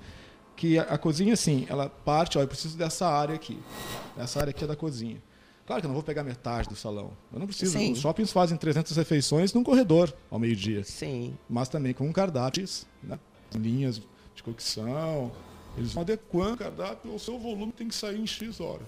[0.55, 3.57] que a, a cozinha, assim, ela parte, ó, eu preciso dessa área aqui.
[4.17, 5.17] Essa área aqui é da cozinha.
[5.65, 7.11] Claro que eu não vou pegar metade do salão.
[7.31, 7.71] Eu não preciso.
[7.77, 7.93] Sim.
[7.93, 11.37] Os shoppings fazem 300 refeições num corredor ao meio-dia Sim.
[11.49, 13.17] mas também com cardápios, né?
[13.55, 14.01] linhas
[14.35, 15.31] de cocção.
[15.77, 18.83] Eles vão adequando o cardápio, o seu volume tem que sair em X hora.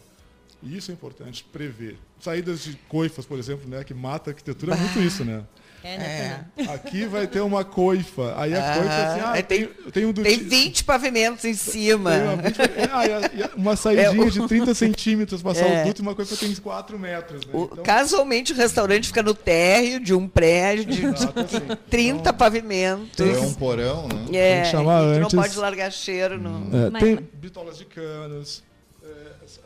[0.62, 1.98] E isso é importante, prever.
[2.20, 5.46] Saídas de coifas, por exemplo, né, que mata a arquitetura, é muito isso, né?
[5.86, 6.76] É, né, Fernando?
[6.76, 8.34] Aqui vai ter uma coifa.
[8.38, 10.44] Aí a Ah, coifa é assim, ah, aí tem- tem, tem um do Tem ti-
[10.46, 12.12] 20 pavimentos em cima.
[12.12, 15.66] tem uma, vinte- ah, e a- e a- uma saidinha É, de 30 centímetros, passar
[15.68, 15.84] É.
[15.84, 17.46] o duto e uma coifa tem 4 metros.
[17.46, 17.52] Né?
[17.54, 21.60] O- Então, casualmente o restaurante fica no térreo de um prédio de Exato, assim.
[21.90, 23.20] 30 Então, pavimentos.
[23.20, 24.26] É um porão, né?
[24.38, 25.34] É, Tem que chamar e antes.
[25.34, 26.76] não pode largar cheiro no.
[26.76, 28.64] É, Mas- tem bitolas de canos,
[29.04, 29.08] é,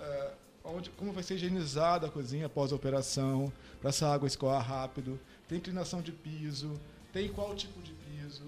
[0.03, 0.27] é,
[0.65, 5.17] onde, como vai ser higienizada a cozinha após a operação, para essa água escoar rápido,
[5.49, 6.71] tem inclinação de piso,
[7.11, 8.43] tem qual tipo de piso,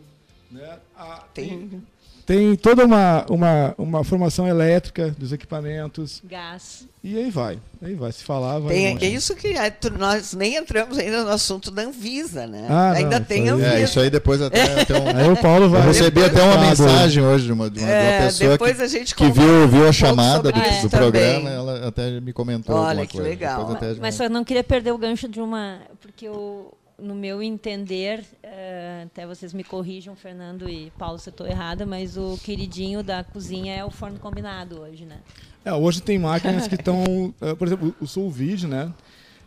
[0.51, 0.77] né?
[0.95, 1.81] Ah, tem,
[2.23, 2.55] Tem.
[2.55, 6.87] toda uma, uma, uma formação elétrica dos equipamentos, Gás.
[7.03, 9.05] e aí vai, aí vai, se falar, vai Tem, longe.
[9.05, 12.67] é isso que é, tu- nós nem entramos ainda no assunto da Anvisa, né?
[12.69, 13.75] Ah, ainda não, tem isso aí- Anvisa.
[13.79, 15.81] É, isso aí depois até, até um- Aí o Paulo vai...
[15.81, 18.63] Eu recebi até uma mensagem hoje de uma, de uma, de uma É, pessoa que,
[18.83, 23.05] a gente que viu, viu a chamada do, do programa, ela até me comentou Olha,
[23.07, 23.27] que coisa.
[23.27, 23.71] legal.
[23.71, 25.79] Até Mas só não queria perder o gancho de uma.
[25.99, 31.31] Porque eu, no meu entender, eh, até vocês me corrijam, Fernando e Paulo, se eu
[31.31, 35.19] estou errada, mas o queridinho da cozinha é o forno combinado hoje, né?
[35.65, 38.93] É, hoje tem máquinas que estão, eh, por exemplo, o sous vide, né?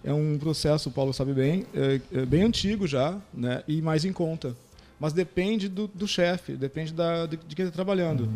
[0.02, 3.62] É um processo, o Paulo sabe bem, é, é bem antigo já, né?
[3.66, 4.54] E mais em conta.
[4.98, 8.28] Mas depende do, do chefe, depende da, de, de quem está trabalhando.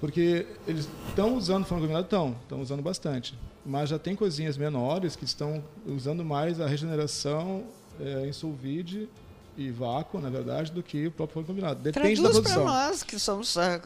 [0.00, 2.06] Porque eles estão usando forno combinado?
[2.06, 3.38] Estão, estão usando bastante.
[3.64, 7.64] Mas já tem cozinhas menores que estão usando mais a regeneração
[8.00, 9.08] eh, em sous vide
[9.56, 11.80] e vácuo, na verdade, do que o próprio forno combinado.
[11.82, 12.64] Depende da Traduz para produção.
[12.64, 13.80] nós, que somos ah,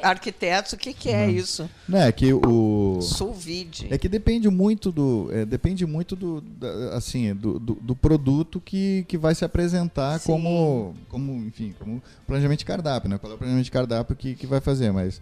[0.00, 1.68] arquitetos, o que, que é isso?
[1.88, 3.00] Não, é que o...
[3.02, 3.88] Sulvide.
[3.90, 8.60] É que depende muito do, é, depende muito do, da- assim, do, do, do produto
[8.60, 10.32] que, que vai se apresentar Sim.
[10.32, 13.18] como, como, enfim, como planejamento de cardápio, né?
[13.18, 15.20] Qual é o planejamento de cardápio que, que vai fazer, mas,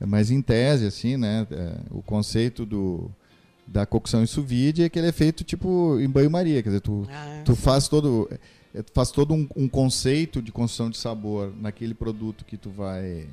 [0.00, 1.46] mas em tese, assim, né?
[1.52, 3.08] é, o conceito do,
[3.66, 6.80] da cocção em sous vide é que ele é feito tipo em banho-maria, quer dizer,
[6.80, 8.28] tu, Ah, tu faz todo
[8.74, 13.26] é, faz todo um, um conceito de construção de sabor naquele produto que tu vai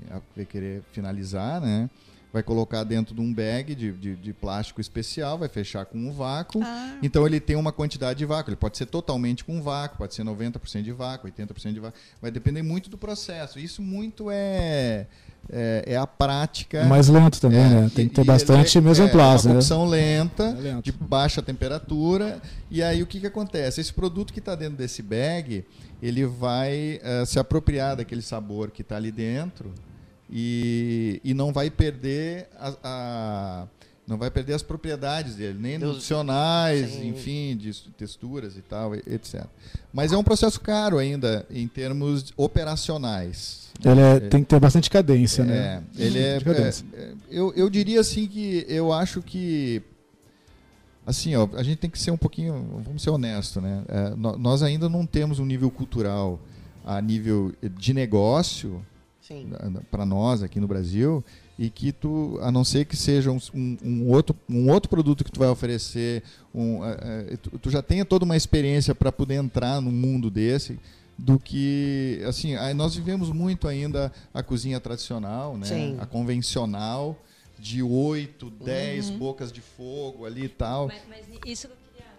[0.50, 1.90] querer finalizar, né?
[2.32, 6.12] Vai colocar dentro de um bag de, de, de plástico especial, vai fechar com um
[6.12, 6.64] vácuo.
[6.64, 6.98] Ah.
[7.04, 8.50] Então ele tem uma quantidade de vácuo.
[8.50, 12.00] Ele pode ser totalmente com vácuo, pode ser 90% de vácuo, 80% de vácuo.
[12.20, 13.60] Vai depender muito do processo.
[13.60, 15.06] Isso muito é,
[15.52, 16.80] é, é a prática.
[16.80, 17.92] É mais lento também, É, né?
[17.94, 19.60] Tem que ter bastante ele mesmo é, uma né?
[19.86, 22.42] lenta, É de baixa temperatura.
[22.72, 23.82] E aí o que, que acontece?
[23.82, 25.66] Esse produto que está dentro desse bag,
[26.02, 29.72] ele vai eh, se apropriar daquele sabor que está ali dentro
[30.30, 33.68] e, e não vai perder a, a-
[34.06, 37.08] não vai perder as propriedades dele, nem Dos- nutricionais, Sim.
[37.10, 39.46] enfim, de texturas e tal, etc.
[39.94, 43.72] Mas é um processo caro ainda em termos operacionais.
[43.84, 45.84] Ele é- tem que ter bastante cadência, É, né?
[45.98, 46.70] ele é, é,
[47.02, 49.82] é, eu, eu diria assim que eu acho que
[51.06, 53.84] assim, ó, a gente tem que ser um pouquinho, vamos ser honesto, né?
[53.88, 56.40] É, nó- nós ainda não temos um nível cultural
[56.86, 58.86] a nível de negócio
[59.90, 61.24] para nós aqui no Brasil
[61.58, 65.32] e que tu a não ser que seja um, um- outro um outro produto que
[65.32, 69.80] tu vai oferecer um, eh, tu, tu já tenha toda uma experiência para poder entrar
[69.80, 70.80] no mundo desse
[71.18, 75.98] do que assim nós vivemos muito ainda a cozinha tradicional né Sim.
[76.00, 77.16] a convencional
[77.60, 82.12] de 8, 10 bocas de fogo ali e tal Mas, mas isso que eu queria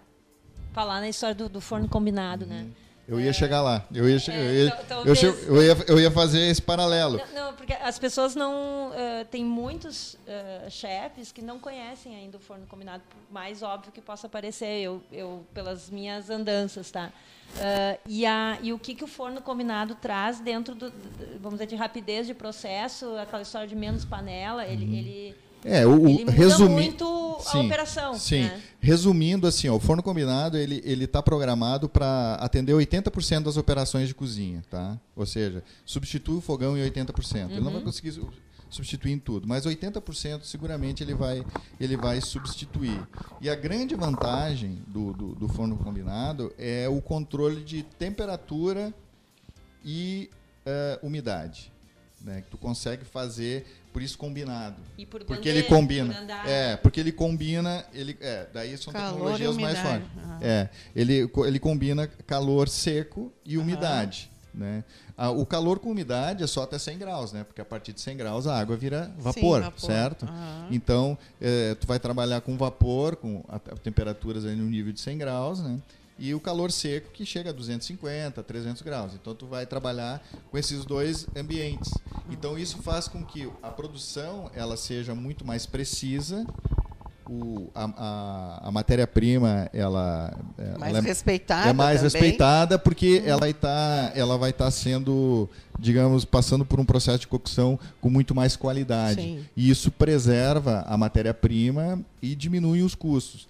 [0.71, 2.65] falar na história do, do forno combinado, né?
[3.07, 5.77] Eu ia chegar lá eu ia, É, eu, ia tal- eu, talvez- che- eu ia
[5.87, 8.91] eu ia fazer esse paralelo Não, não, porque as pessoas não.
[8.95, 13.91] eh, tem muitos eh, chefes que não conhecem ainda o forno combinado, por mais óbvio
[13.91, 17.11] que possa parecer, eu, eu pelas minhas andanças, tá?
[17.59, 20.91] Ah, e, a, e o que, que o forno combinado traz dentro do,
[21.39, 24.83] vamos dizer, de rapidez de processo, aquela história de menos panela, ele.
[24.97, 28.13] ele é o, ele muda resumi- muito a Sim, operação.
[28.15, 28.43] Sim.
[28.43, 28.61] né?
[28.79, 34.07] Resumindo, assim, ó, o forno combinado ele ele está programado para atender 80% das operações
[34.07, 34.97] de cozinha, tá?
[35.15, 37.49] Ou seja, substitui o fogão em 80%.
[37.51, 37.73] Ele não Uhum.
[37.73, 38.29] vai conseguir su-
[38.69, 41.43] substituir em tudo, mas 80% seguramente ele vai
[41.79, 42.99] ele vai substituir.
[43.41, 48.93] E a grande vantagem do, do, do forno combinado é o controle de temperatura
[49.83, 50.29] e
[50.65, 51.71] eh, umidade,
[52.25, 52.41] né?
[52.41, 54.75] Que tu consegue fazer por isso combinado.
[54.97, 56.13] E por Porque bandeja, ele combina.
[56.13, 56.49] por andar.
[56.49, 60.07] É, porque ele combina, ele é, daí são Calor tecnologias mais fortes.
[60.17, 60.39] Aham.
[60.41, 64.83] É, ele ele combina calor seco e umidade, né?
[65.17, 67.45] Ah, o calor com umidade é só até 100 graus, né?
[67.45, 69.79] Porque a partir de 100 graus a água vira vapor, vapor.
[69.79, 70.25] certo?
[70.25, 70.67] Aham.
[70.71, 74.99] Então, eh, tu vai trabalhar com vapor, com a, a temperaturas aí no nível de
[74.99, 75.79] 100 graus, né?
[76.17, 79.13] E o calor seco que chega a 250, 300 graus.
[79.13, 81.93] Então, tu vai trabalhar com esses dois ambientes.
[82.29, 86.45] Então, isso faz com que a produção ela seja muito mais precisa.
[87.27, 90.31] O, a, a, a matéria-prima ela,
[90.79, 91.69] Mais ela é, respeitada.
[91.69, 92.11] é mais também.
[92.11, 95.49] respeitada porque ela vai estar ela vai estar sendo
[95.79, 99.43] digamos passando por um processo de cocção com muito mais qualidade Sim.
[99.57, 103.47] e isso preserva a matéria-prima e diminui os custos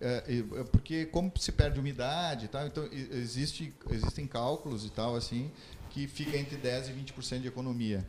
[0.00, 5.14] É, é porque como se perde umidade e tal então existe existem cálculos e tal
[5.14, 5.50] assim
[5.90, 8.06] que fica entre 10 e 20% de economia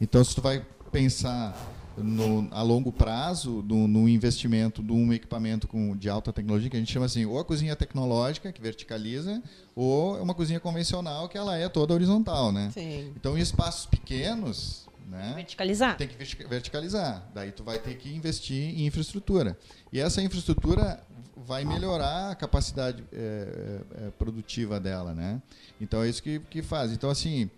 [0.00, 1.54] então se tu vai pensar
[1.96, 6.76] no, a longo prazo no, no investimento de um equipamento com, de alta tecnologia, que
[6.76, 9.42] a gente chama assim, ou a cozinha tecnológica, que verticaliza,
[9.74, 12.70] ou é uma cozinha convencional, que ela é toda horizontal, né?
[12.72, 13.12] Sim.
[13.16, 15.32] Então, em espaços pequenos, né?
[15.36, 15.96] Verticalizar.
[15.96, 17.28] Tem que verti- verticalizar.
[17.34, 19.56] Daí tu vai ter que investir em infraestrutura.
[19.92, 21.00] E essa infraestrutura
[21.36, 25.42] vai melhorar a capacidade eh, eh, produtiva dela, né?
[25.80, 26.92] Então é isso que, que faz.
[26.92, 27.50] Então assim,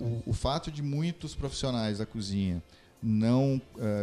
[0.00, 2.62] o, o fato de muitos profissionais da cozinha
[3.02, 3.60] não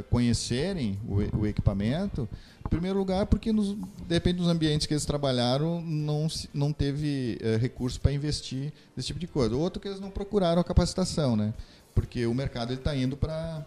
[0.10, 2.28] conhecerem o, o equipamento,
[2.66, 3.74] em primeiro lugar porque nos,
[4.06, 9.28] depende dos ambientes que eles trabalharam, não, não teve recurso para investir nesse tipo de
[9.28, 9.56] coisa.
[9.56, 11.54] Outro que eles não procuraram a capacitação, né?
[11.96, 13.66] Porque o mercado está indo para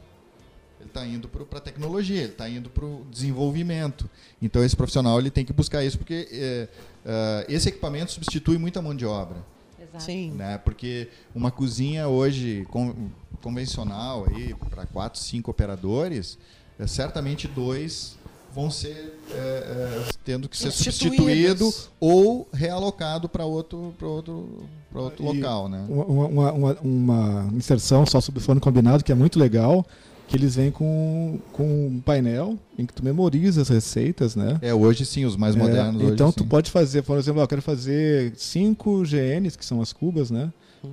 [0.82, 4.08] ele está indo para a tecnologia, ele está indo para o desenvolvimento.
[4.40, 6.68] Então esse profissional ele tem que buscar isso porque eh,
[7.06, 9.38] ah, esse equipamento substitui muita mão de obra
[9.80, 10.04] Exato.
[10.04, 10.32] Sim.
[10.32, 10.58] né?
[10.58, 12.94] Porque uma cozinha hoje con-
[13.40, 16.38] convencional aí para quatro, cinco operadores,
[16.78, 18.16] eh, certamente dois
[18.54, 21.74] vão ser eh, eh, tendo que ser Substituídos.
[21.74, 25.86] substituído ou realocado para outro para outro para outro E local, né?
[25.88, 29.86] Uma, uma, uma, uma inserção só sobre o forno combinado, que é muito legal,
[30.32, 34.58] que eles vêm com, com um painel em que tu memoriza as receitas, né?
[34.62, 36.02] É hoje sim os mais É, modernos.
[36.10, 36.48] então hoje, tu sim.
[36.48, 40.50] pode fazer, por exemplo, eu quero fazer 5 GNs, que são as cubas, né?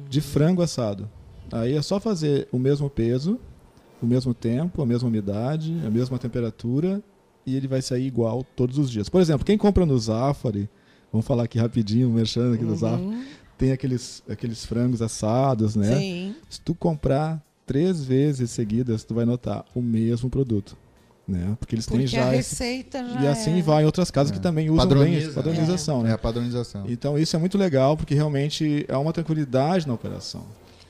[0.10, 1.10] De frango assado.
[1.52, 3.40] Aí é só fazer o mesmo peso,
[4.02, 7.02] o mesmo tempo, a mesma umidade, a mesma temperatura
[7.46, 9.08] e ele vai sair igual todos os dias.
[9.08, 10.70] Por exemplo, quem compra no Zafari,
[11.14, 13.24] vamos falar aqui rapidinho, mexendo aqui no Zafari, Uhum.
[13.58, 15.98] tem aqueles, aqueles frangos assados, né?
[15.98, 16.36] Sim.
[16.50, 20.76] Se tu comprar três vezes seguidas, tu vai notar o mesmo produto,
[21.28, 21.56] né?
[21.60, 23.62] Porque eles têm Porque já a esse receita já e assim é.
[23.62, 24.34] vai em outras casas É.
[24.36, 26.14] que também usam Padroniza, bem padronização, É né?
[26.14, 26.86] a padronização.
[26.90, 30.44] Então isso é muito legal porque realmente há uma tranquilidade na operação.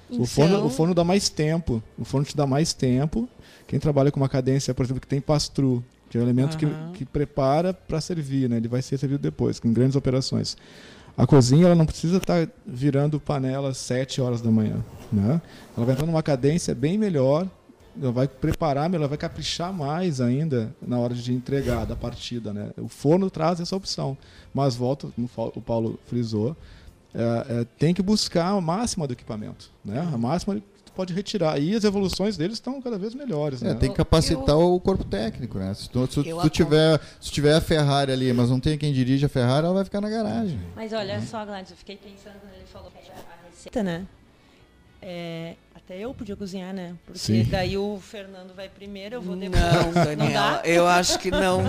[0.10, 3.28] Então, O, forno, o forno dá mais tempo, o forno te dá mais tempo.
[3.68, 6.92] Quem trabalha com uma cadência, por exemplo, que tem pastru, que é um elemento Aham.
[6.94, 8.56] que, que prepara para servir, né?
[8.58, 10.56] Ele vai ser servido depois, com grandes operações.
[11.18, 14.78] A cozinha ela não precisa estar virando panela às 7 horas da manhã,
[15.12, 15.42] né?
[15.76, 17.48] Ela vai entrar numa cadência bem melhor
[18.02, 22.72] ela vai preparar, ela vai caprichar mais ainda na hora de entregar da partida, né?
[22.78, 24.18] O forno traz essa opção,
[24.54, 26.56] mas volta, como o Paulo frisou,
[27.14, 27.22] é,
[27.62, 30.00] é, tem que buscar a máxima do equipamento, né?
[30.14, 30.62] A máxima
[30.96, 33.74] pode retirar e as evoluções deles estão cada vez melhores, É, né?
[33.76, 35.74] tem que capacitar Eu- o corpo técnico, né?
[35.74, 39.26] Se tu, se tu tiver, se tiver a Ferrari ali, mas não tem quem dirige
[39.26, 40.60] a Ferrari, ela vai ficar na garagem.
[40.76, 44.06] Mas olha só, Gladys, eu fiquei pensando quando ele falou a receita, né?
[45.02, 46.94] É, até eu podia cozinhar, né?
[47.06, 47.48] Porque Sim.
[47.50, 49.62] daí o Fernando vai primeiro, eu vou depois.
[49.62, 50.62] Não, Daniela, dá?
[50.66, 51.62] eu acho que não.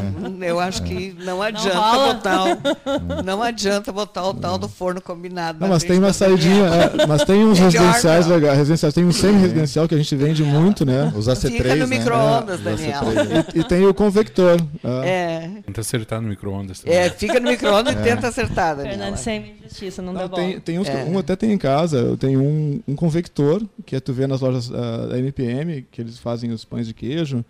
[0.43, 2.15] Eu acho que não adianta rola?
[2.15, 5.59] botar o, não adianta botar o tal do forno combinado.
[5.61, 8.35] Não, mas tem uma saidinha, é, mas tem uns Melhor residenciais não.
[8.35, 11.13] legais, residenciais, tem um semi-residencial que a gente vende muito, né?
[11.17, 11.99] Os AC3, Fica no né?
[11.99, 13.13] micro-ondas, Daniela.
[13.13, 13.55] AC3.
[13.55, 14.61] E, e tem o convector.
[14.85, 15.21] é.
[15.21, 16.99] É, Tenta acertar no micro-ondas também.
[16.99, 18.97] é, fica no micro-ondas e tenta acertar, Daniela.
[18.99, 20.43] Fernando sem injustiça, não, dá Não, bola.
[20.43, 21.05] tem, tem uns, É.
[21.05, 24.41] um até tem em casa, eu tenho um, um convector, que é tu vê nas
[24.41, 27.45] lojas ah, da NPM, que eles fazem os pães de queijo,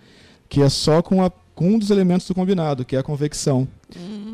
[0.48, 3.68] que é só com, a, com um dos elementos do combinado, que é a convecção,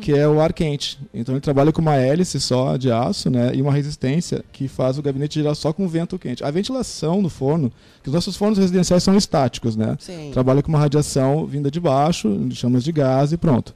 [0.01, 0.99] que é o ar quente.
[1.13, 4.97] Então ele trabalha com uma hélice só de aço, né, e uma resistência que faz
[4.97, 6.43] o gabinete girar só com vento quente.
[6.43, 9.95] A ventilação no forno, que os nossos fornos residenciais são estáticos, né?
[9.99, 10.29] Sim.
[10.33, 13.75] Trabalha com uma radiação vinda de baixo, chamas de gás e pronto.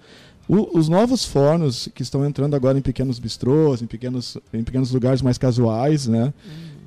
[0.50, 4.92] O- os novos fornos que estão entrando agora em pequenos bistrôs, em pequenos, em pequenos
[4.92, 6.34] lugares mais casuais, né,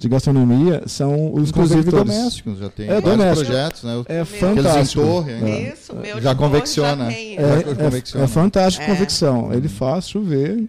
[0.05, 3.47] de gastronomia, são os Inclusive domésticos, já tem É, vários doméstico.
[3.47, 4.05] projetos, né?
[4.07, 5.03] É fantástico.
[5.03, 5.73] em torre, né?
[5.75, 7.11] Isso, meu Já convecciona.
[7.11, 7.17] já.
[7.17, 8.25] É, Já é, convecciona.
[8.25, 8.87] é fantástico É.
[8.88, 9.53] convecção.
[9.53, 10.64] Ele faz chover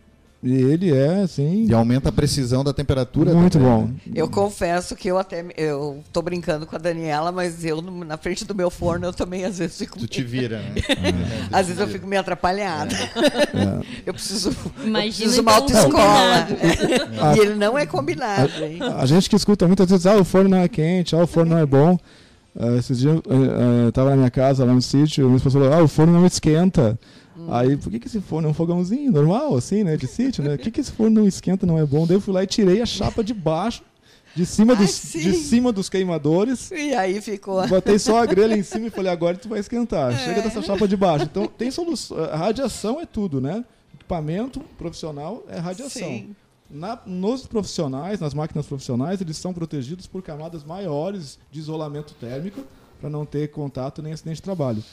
[0.45, 3.33] e ele é assim E aumenta a precisão da temperatura.
[3.33, 3.85] muito também, bom.
[3.87, 3.93] né?
[4.13, 8.45] Eu confesso que eu até eu tô brincando com a Daniela, mas eu na frente
[8.45, 10.75] do meu forno eu também às vezes fico Tu te vira, né?
[11.51, 12.95] às vezes eu fico meio atrapalhada.
[14.05, 16.47] Eu preciso eu Imagina preciso uma então, autoescola.
[17.21, 17.35] Ah.
[17.35, 18.79] e ele não é combinado, hein?
[18.97, 21.51] A gente que escuta muitas vezes, ah, o forno não é quente, ah, o forno
[21.55, 21.97] não é bom.
[22.57, 25.73] Ah, esses dias eu estava na minha casa, lá no sítio, e minha esposa falou,
[25.73, 26.97] ah, o forno não esquenta.
[27.53, 30.51] Aí, por que, que esse forno é um fogãozinho normal, assim, né, de sítio, né?
[30.57, 32.05] Por que, que esse forno não esquenta, não é bom?
[32.07, 33.83] Daí eu fui lá e tirei a chapa de baixo,
[34.35, 35.19] de cima, Ai, dos, sim.
[35.19, 37.65] de cima dos queimadores, E aí ficou.
[37.67, 40.13] botei só a grelha em cima e falei, agora tu vai esquentar.
[40.13, 40.17] É.
[40.17, 41.25] Chega dessa chapa de baixo.
[41.25, 42.17] Então, tem solução.
[42.25, 43.63] A radiação é tudo, né?
[43.93, 46.01] Equipamento profissional é radiação.
[46.07, 46.35] Sim.
[46.69, 52.61] Na- nos profissionais, nas máquinas profissionais, eles são protegidos por camadas maiores de isolamento térmico
[52.99, 54.83] para não ter contato nem acidente de trabalho.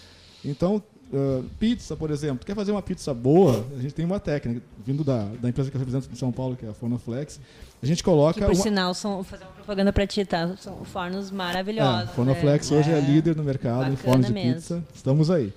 [0.44, 3.66] Então, ah, pizza, por exemplo, tu quer fazer uma pizza boa?
[3.76, 6.56] A gente tem uma técnica, vindo da, da empresa que eu represento em São Paulo,
[6.56, 7.38] que é a Fornoflex.
[7.82, 10.56] A gente coloca Que por uma, sinal, são, vou fazer uma propaganda pra ti, tá?
[10.56, 12.14] São fornos é, maravilhosos.
[12.14, 12.78] Fornoflex né?
[12.78, 14.54] hoje é líder no mercado em fornos de mesmo.
[14.54, 14.84] pizza.
[14.94, 15.52] Estamos aí.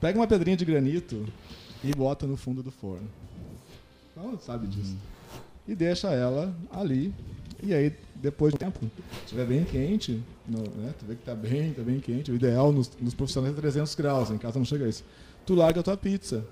[0.00, 1.26] Pega uma pedrinha de granito
[1.84, 3.08] e bota no fundo do forno.
[4.10, 4.96] Então, sabe disso.
[5.68, 7.14] E deixa ela ali.
[7.62, 11.34] E aí, depois do tempo, se estiver bem quente, no- né, tu vê que tá
[11.34, 12.30] bem, tá bem quente.
[12.30, 15.04] O ideal nos, nos profissionais é 300 graus, em casa não chega a isso.
[15.46, 16.44] Tu larga a tua pizza.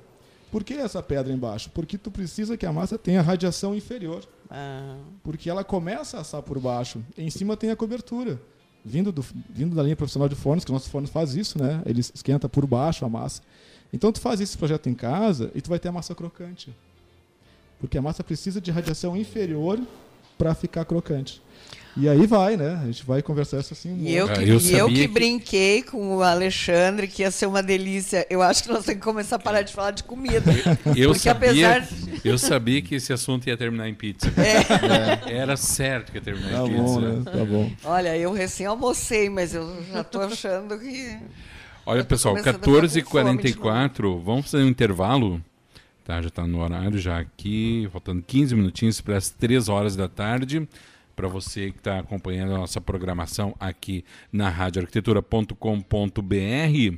[0.50, 1.70] Por que essa pedra embaixo?
[1.70, 6.40] Porque tu precisa que a massa tenha radiação inferior Ah, porque ela começa a assar
[6.42, 7.02] por baixo.
[7.18, 8.40] Em cima tem a cobertura.
[8.84, 11.82] Vindo, do, vindo da linha profissional de fornos, que o nosso forno faz isso, né?
[11.84, 13.42] Ele esquenta por baixo a massa.
[13.92, 16.74] Então tu faz esse projeto em casa e tu vai ter a massa crocante.
[17.78, 19.78] Porque a massa precisa de radiação inferior
[20.38, 21.42] para ficar crocante.
[21.96, 22.78] E aí vai, né?
[22.80, 23.90] A gente vai conversar isso assim.
[23.90, 27.22] um E eu Ah, que, eu e eu que que- brinquei com o Alexandre que
[27.22, 28.24] ia ser uma delícia.
[28.30, 30.52] Eu acho que nós temos que começar a parar de falar de comida.
[30.94, 31.88] Eu Porque sabia, apesar.
[32.24, 34.28] eu sabia que esse assunto ia terminar em pizza.
[35.26, 36.82] Era certo que ia terminar Tá em pizza.
[36.82, 37.22] bom, né?
[37.24, 37.70] Tá bom.
[37.82, 41.18] Olha, eu recém almocei, mas eu já tô achando que.
[41.84, 45.42] Olha, pessoal, começando a ficar com fome de 14h44, vamos fazer um intervalo.
[46.08, 50.08] Tá, já está no horário, já aqui, faltando 15 minutinhos para as 3 horas da
[50.08, 50.66] tarde.
[51.14, 56.96] Para você que está acompanhando a nossa programação aqui na radioarquitetura.com.br.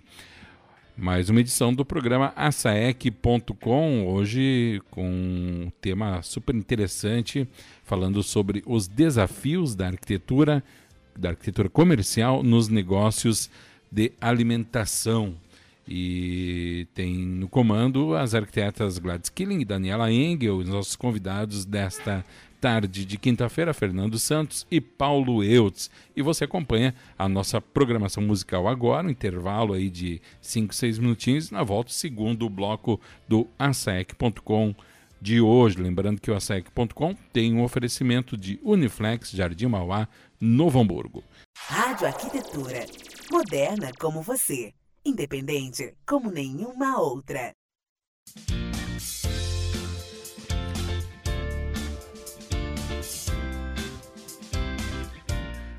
[0.96, 7.49] Mais uma edição do programa asaec.com, hoje com um tema super interessante,
[7.83, 10.62] falando sobre os desafios da arquitetura,
[11.18, 13.51] da arquitetura comercial nos negócios
[13.90, 15.35] de alimentação.
[15.92, 22.24] E tem no comando as arquitetas Gladys Killing e Daniela Engel, os nossos convidados desta
[22.61, 25.90] tarde de quinta-feira, Fernando Santos e Paulo Eutz.
[26.14, 31.50] E você acompanha a nossa programação musical agora, um intervalo aí de 5, 6 minutinhos,
[31.50, 34.72] na volta, o segundo bloco do ASAEC.com
[35.20, 35.76] de hoje.
[35.76, 40.07] Lembrando que o ASAEC.com tem um oferecimento de Uniflex Jardim Mauá,
[40.40, 41.24] Novo Hamburgo.
[41.57, 42.87] Rádio Arquitetura.
[43.33, 44.72] Moderna como você.
[45.05, 47.55] Independente como nenhuma outra.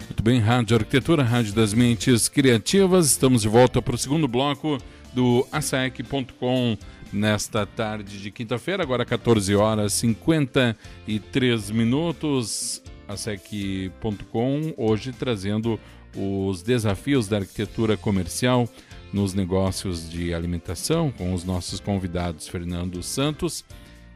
[0.08, 3.08] Muito bem, Rádio Arquitetura, Rádio das Mentes Criativas.
[3.08, 4.80] Estamos de volta para o segundo bloco
[5.14, 6.76] do ASAEC.com
[7.14, 12.82] nesta tarde de quinta-feira, agora 14 horas 53 minutos.
[13.08, 15.80] ASEC.com hoje trazendo
[16.16, 18.68] os desafios da arquitetura comercial
[19.14, 23.66] nos negócios de alimentação com os nossos convidados Fernando Santos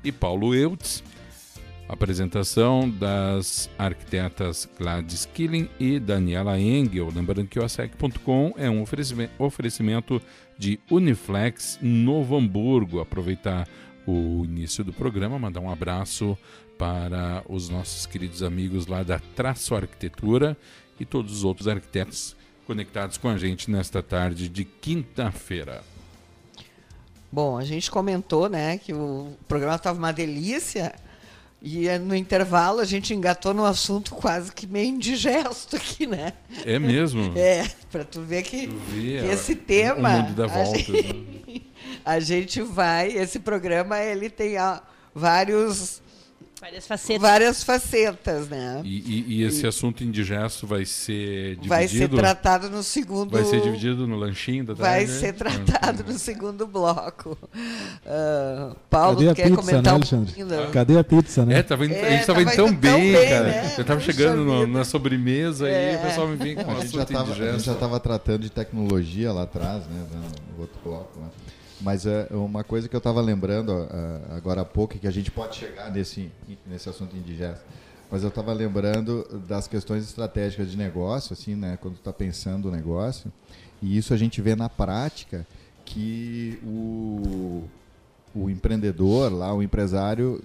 [0.03, 1.03] e Paulo Eutz.
[1.87, 7.11] Apresentação das arquitetas Gladys Killing e Daniela Engel.
[7.13, 8.83] Lembrando que o ASEC.com é um
[9.37, 10.19] oferecimento
[10.57, 12.99] de Uniflex Novo Hamburgo.
[12.99, 13.67] Aproveitar
[14.07, 16.35] o início do programa, mandar um abraço
[16.77, 20.57] para os nossos queridos amigos lá da Traço Arquitetura
[20.99, 22.34] e todos os outros arquitetos
[22.65, 25.83] conectados com a gente nesta tarde de quinta-feira.
[27.31, 30.93] Bom, a gente comentou, né, que o programa estava uma delícia
[31.61, 36.33] e eh, no intervalo a gente engatou num assunto quase que meio indigesto aqui, né?
[36.63, 37.33] É mesmo?
[37.35, 40.09] É, para tu ver que, tu vê, que esse tema.
[40.09, 41.61] O mundo dá voltas, a, gente, né?
[42.05, 44.55] a gente vai, esse programa ele tem
[45.13, 46.01] vários
[46.59, 47.21] Várias facetas.
[47.21, 48.81] Várias facetas, né?
[48.83, 49.67] E, e, e esse e...
[49.67, 51.67] assunto indigesto vai ser dividido?
[51.67, 53.31] Vai ser tratado no segundo...
[53.31, 55.05] Vai ser dividido no lanchinho da tarde?
[55.05, 57.37] Vai ser tratado no segundo bloco.
[57.53, 60.71] Uh, Paulo, Cadê quer pizza, comentar né, um pouquinho?
[60.71, 61.59] Cadê a pizza, né?
[61.59, 63.43] É, tava, é, a gente estava indo tão bem, bem cara.
[63.43, 63.73] Né?
[63.77, 65.93] Eu estava chegando no, na sobremesa é.
[65.93, 68.41] e o pessoal me vinha com a gente já tava, A gente já estava tratando
[68.43, 70.05] de tecnologia lá atrás, né?
[70.55, 71.27] No outro bloco, né?
[71.85, 75.29] Mas é uma coisa que eu estava lembrando uh, agora há pouco, que a gente
[75.29, 76.31] pode chegar nesse,
[76.65, 77.63] nesse assunto indigesto,
[78.09, 82.71] mas eu estava lembrando das questões estratégicas de negócio, assim, né, quando está pensando o
[82.71, 83.31] negócio,
[83.83, 85.45] e isso a gente vê na prática
[85.85, 87.65] que o,
[88.33, 90.41] o empreendedor lá, o empresário,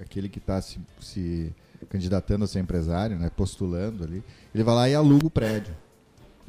[0.00, 1.54] aquele que está se, se
[1.88, 5.72] candidatando a ser empresário, né, postulando ali, ele vai lá e aluga o prédio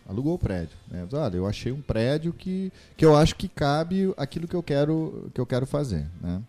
[0.07, 0.75] alugou o prédio.
[0.89, 1.07] Né?
[1.11, 5.29] Olha, eu achei um prédio que, que eu acho que cabe aquilo que eu quero,
[5.33, 6.05] que eu quero fazer.
[6.21, 6.41] Né?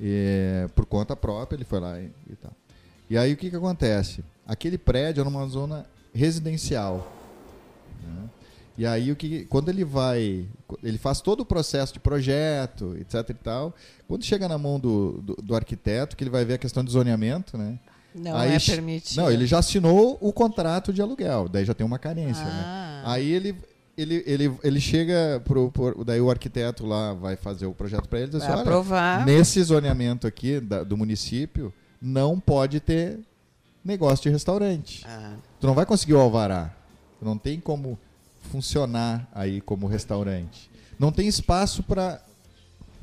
[0.00, 2.52] E, por conta própria, ele foi lá e, e tal.
[3.08, 4.24] E aí o que, que acontece?
[4.46, 7.12] Aquele prédio é numa zona residencial.
[8.02, 8.30] Né?
[8.78, 10.46] E aí o que, quando ele vai,
[10.82, 13.74] ele faz todo o processo de projeto, etc e tal.
[14.06, 16.90] Quando chega na mão do, do, do arquiteto, que ele vai ver a questão de
[16.90, 17.78] zoneamento, né?
[18.16, 19.18] Não aí, é permitido.
[19.18, 22.62] Não, ele já assinou o contrato de aluguel, daí já tem uma carência, né?
[22.64, 23.02] ah.
[23.04, 23.12] né?
[23.12, 23.54] Aí ele
[23.96, 28.18] ele, ele, ele chega pro, pro, daí o arquiteto lá vai fazer o projeto para
[28.18, 29.24] ele diz assim, olha, aprovar.
[29.24, 33.18] nesse zoneamento aqui da, do município não pode ter
[33.82, 35.02] negócio de restaurante.
[35.08, 35.34] Ah.
[35.58, 36.74] Tu não vai conseguir o alvará.
[37.18, 37.98] Tu não tem como
[38.50, 40.70] funcionar aí como restaurante.
[40.98, 42.20] Não tem espaço para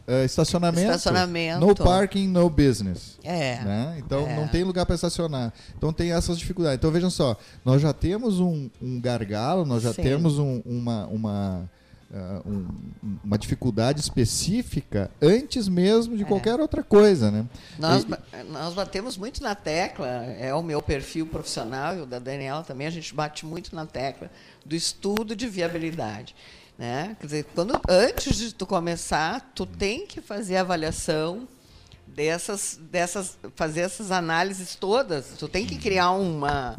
[0.05, 1.65] Uh, estacionamento, estacionamento.
[1.65, 3.17] No parking, no business.
[3.23, 3.63] É.
[3.63, 3.95] Né?
[3.99, 4.35] Então é.
[4.35, 5.53] não tem lugar para estacionar.
[5.77, 6.77] Então tem essas dificuldades.
[6.77, 10.01] Então vejam só, nós já temos um, um gargalo, nós já Sim.
[10.01, 11.69] temos um, uma, uma,
[12.11, 12.67] uh, um,
[13.23, 16.25] uma dificuldade específica antes mesmo de é.
[16.25, 17.31] qualquer outra coisa.
[17.31, 17.45] Né?
[17.79, 22.19] Nós, e, nós batemos muito na tecla, é o meu perfil profissional e o da
[22.19, 24.29] Daniela também, a gente bate muito na tecla
[24.65, 26.35] do estudo de viabilidade.
[26.77, 27.15] Né?
[27.19, 31.47] Quer dizer, quando, antes de tu começar, tu tem que fazer a avaliação
[32.07, 35.33] dessas, dessas, fazer essas análises todas.
[35.37, 36.77] Tu tem que criar uma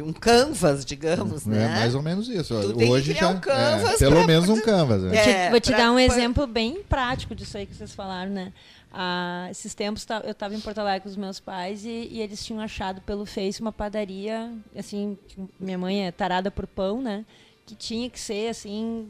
[0.00, 1.68] um canvas, digamos, é, né?
[1.68, 2.54] mais ou menos isso.
[2.54, 5.02] Tu Hoje já um é, pelo pra, menos um canvas.
[5.02, 5.16] Né?
[5.16, 6.04] É, vou te pra, dar um pra...
[6.04, 8.52] exemplo bem prático disso aí que vocês falaram, né?
[8.90, 12.44] Ah, esses tempos eu estava em Porto Alegre com os meus pais e, e, eles
[12.44, 15.16] tinham achado pelo Face uma padaria, assim,
[15.58, 17.24] minha mãe é tarada por pão, né?
[17.66, 19.08] Que tinha que ser assim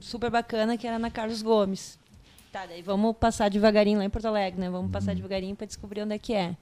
[0.00, 1.98] super bacana que era na Carlos Gomes.
[2.52, 4.68] Tá, daí vamos passar devagarinho lá em Porto Alegre, né?
[4.68, 5.16] Vamos passar uhum.
[5.16, 6.56] devagarinho para descobrir onde é que é.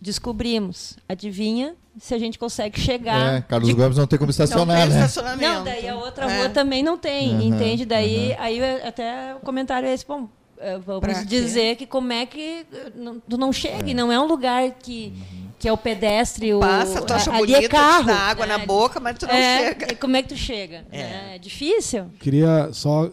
[0.00, 0.96] Descobrimos.
[1.08, 3.34] Adivinha se a gente consegue chegar.
[3.34, 3.74] É, Carlos de...
[3.74, 5.08] Gomes não tem como estacionar, não né?
[5.40, 6.38] Não, daí a outra é.
[6.38, 7.84] rua também não tem, uhum, entende?
[7.84, 8.36] Daí uhum.
[8.38, 10.28] aí até o comentário é esse, bom,
[10.58, 11.84] eh, vamos pra dizer quê?
[11.84, 13.94] que como é que eh, não, tu não chega, é.
[13.94, 17.52] não é um lugar que uhum que é o pedestre, o Passa, tu acha ali
[17.52, 19.96] bonito, é carro, dá água é, na boca, mas tu não é, chega.
[19.96, 20.84] Como é que tu chega?
[20.90, 21.34] É, né?
[21.34, 22.06] é difícil.
[22.20, 23.12] Queria só uh,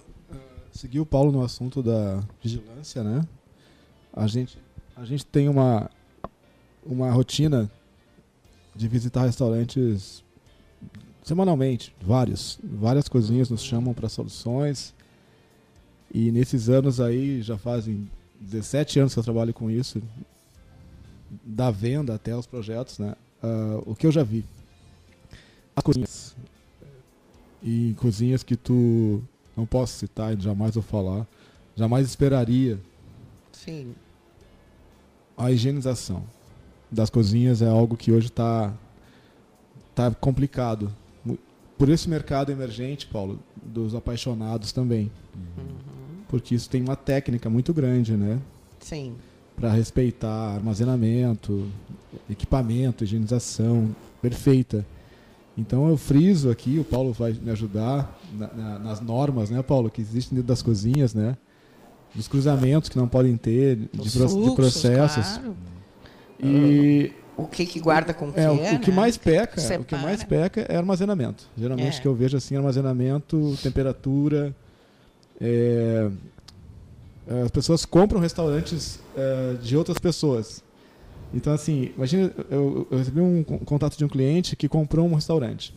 [0.72, 3.26] seguir o Paulo no assunto da vigilância, né?
[4.14, 4.58] A gente,
[4.96, 5.90] a gente tem uma,
[6.86, 7.70] uma rotina
[8.76, 10.24] de visitar restaurantes
[11.24, 12.60] semanalmente, vários.
[12.64, 14.94] Várias cozinhas nos chamam para soluções.
[16.14, 20.02] E nesses anos aí, já fazem 17 anos que eu trabalho com isso,
[21.44, 23.16] da venda até os projetos, né?
[23.44, 24.46] Uh, o que eu já vi.
[25.76, 26.36] As cozinhas.
[27.62, 29.22] E cozinhas que tu
[29.56, 31.28] não posso citar e jamais vou falar.
[31.76, 32.80] Jamais esperaria.
[33.52, 33.96] Sim.
[35.38, 36.24] A higienização
[36.90, 38.74] das cozinhas é algo que hoje está
[39.94, 40.92] tá complicado.
[41.78, 45.12] Por esse mercado emergente, Paulo, dos apaixonados também.
[46.30, 48.40] Porque isso tem uma técnica muito grande, né?
[48.80, 49.16] Sim.
[49.56, 51.68] Para respeitar armazenamento,
[52.30, 54.86] equipamento, higienização perfeita.
[55.58, 59.90] Então eu friso aqui, o Paulo vai me ajudar na- na- nas normas, né, Paulo,
[59.90, 61.38] que existem dentro das cozinhas, né?
[62.14, 65.38] Dos cruzamentos que não podem ter, de, Os pro- de fluxos, processos.
[65.38, 65.56] claro.
[66.44, 68.96] E O que que guarda com o que, é, o, o que né?
[68.96, 69.82] mais peca, separa.
[69.82, 71.46] o que mais peca é armazenamento.
[71.58, 72.02] Geralmente É.
[72.02, 74.54] que eu vejo assim, armazenamento, temperatura.
[75.40, 76.10] é,
[77.46, 80.64] as pessoas compram restaurantes é, de outras pessoas.
[81.34, 85.16] Então assim, imagina, eu, eu recebi um con- contato de um cliente que comprou um
[85.16, 85.74] restaurante.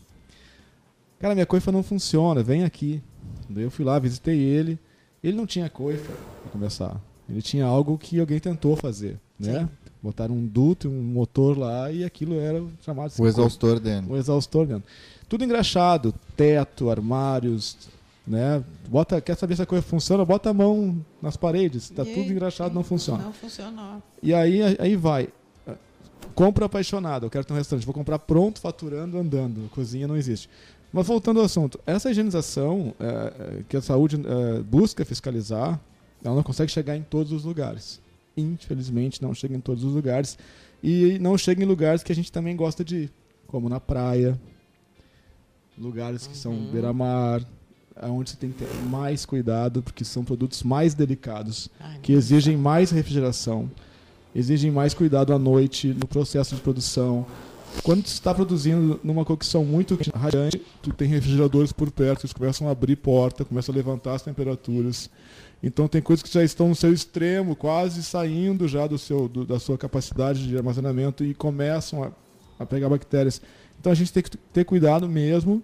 [1.18, 3.02] Cara, minha coifa não funciona, vem aqui.
[3.48, 4.78] Daí eu fui lá, visitei ele.
[5.22, 7.00] Ele não tinha coifa, para começar.
[7.28, 9.60] Ele tinha algo que alguém tentou fazer, né?
[9.60, 9.68] Sim.
[10.00, 14.12] Botaram um duto, um motor lá e aquilo era chamado O exaustor dentro.
[14.12, 14.84] o exaustor dentro.
[15.28, 17.76] Tudo engraxado, teto, armários,
[18.28, 18.62] né?
[18.88, 20.24] Bota, quer saber se a coisa funciona?
[20.24, 23.24] Bota a mão nas paredes, tá E tudo engraxado, não funciona.
[23.24, 24.02] Não funcionou.
[24.22, 25.28] E aí, aí vai.
[26.34, 29.68] Compra apaixonado, eu quero ter um restaurante, vou comprar pronto, faturando, andando.
[29.70, 30.48] Cozinha não existe.
[30.92, 35.80] Mas voltando ao assunto, essa higienização é, é, que a saúde é, busca fiscalizar,
[36.22, 38.00] ela não consegue chegar em todos os lugares.
[38.36, 40.38] Infelizmente, não chega em todos os lugares.
[40.82, 43.12] E não chega em lugares que a gente também gosta de ir,
[43.48, 44.38] como na praia,
[45.76, 47.42] lugares que são beira-mar,
[48.06, 52.56] onde você tem que ter mais cuidado, porque são produtos mais delicados Ai, que exigem
[52.56, 53.70] mais refrigeração,
[54.34, 57.26] exigem mais cuidado à noite no processo de produção.
[57.82, 62.66] Quando tu está produzindo numa cocção muito radiante, tu tem refrigeradores por perto, eles começam
[62.68, 65.10] a abrir porta, começam a levantar as temperaturas.
[65.62, 69.44] Então tem coisas que já estão no seu extremo, quase saindo já do seu, do-
[69.44, 72.10] da sua capacidade de armazenamento e começam a,
[72.58, 73.40] a pegar bactérias.
[73.78, 75.62] Então a gente tem que ter cuidado mesmo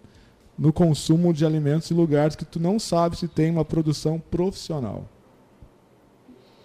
[0.59, 5.09] no consumo de alimentos em lugares que tu não sabe se tem uma produção profissional.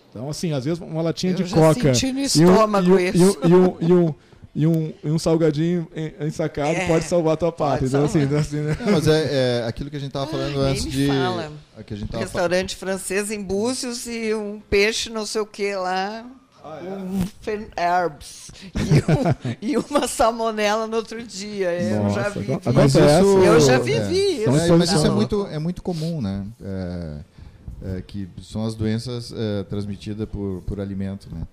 [0.10, 3.00] Então, assim, às vezes uma latinha Eu de já coca senti no e um, estômago
[3.00, 4.16] e um, e um,
[4.56, 7.86] e um, e salgadinho en- ensacado É, pode salvar a tua pata.
[7.86, 8.40] Então, assim, salvar.
[8.40, 8.76] assim, né?
[8.84, 11.08] Não, mas é, é aquilo que a gente estava falando Ai, antes de.
[11.08, 11.52] fala.
[11.78, 15.46] a Que a gente tava Restaurante francês em Búzios e um peixe não sei o
[15.46, 16.26] que lá.
[16.72, 18.52] Ah, Um fen- herbs.
[18.76, 21.72] E, um- e uma salmonela no outro dia.
[21.82, 22.54] Eu já Nossa, vivi.
[22.54, 23.00] agora- Mas isso-
[23.44, 24.74] Eu já é, vivi São isso.
[24.74, 26.46] É, mas isso é muito, é muito comum, né?
[26.64, 27.18] É,
[27.98, 31.44] é, que são as doenças é, transmitidas por, por alimento, né?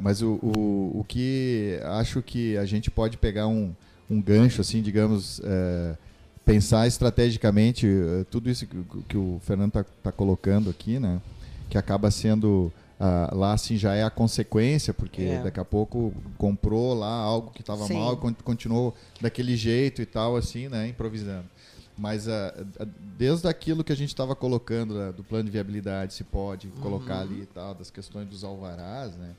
[0.00, 3.74] Mas o, o, o que acho que a gente pode pegar um,
[4.10, 5.94] um gancho, assim, digamos, é,
[6.42, 8.76] pensar estrategicamente é, tudo isso que,
[9.06, 11.20] que o Fernando está tá colocando aqui, né?
[11.68, 15.42] Que acaba sendo ah, lá assim já é a consequência, porque É.
[15.42, 20.06] daqui a pouco comprou lá algo que estava mal e con- continuou daquele jeito e
[20.06, 20.88] tal, assim, né?
[20.88, 21.46] Improvisando.
[21.96, 22.86] Mas ah, ah,
[23.16, 27.20] desde aquilo que a gente estava colocando né, do plano de viabilidade, se pode colocar
[27.20, 29.30] ali e tal, das questões dos alvarás, né?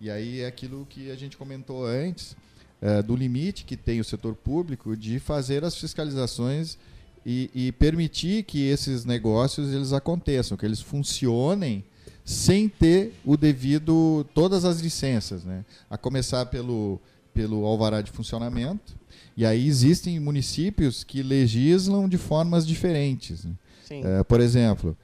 [0.00, 2.34] E aí é aquilo que a gente comentou antes,
[2.80, 6.78] eh, do limite que tem o setor público de fazer as fiscalizações
[7.26, 11.84] e, e permitir que esses negócios eles aconteçam, que eles funcionem
[12.30, 15.64] sem ter o devido todas as licenças, né?
[15.88, 17.00] A começar pelo
[17.32, 18.94] pelo alvará de funcionamento.
[19.36, 23.44] E aí existem municípios que legislam de formas diferentes.
[23.44, 23.52] né?
[23.86, 24.02] Sim.
[24.04, 24.96] Eh, por exemplo,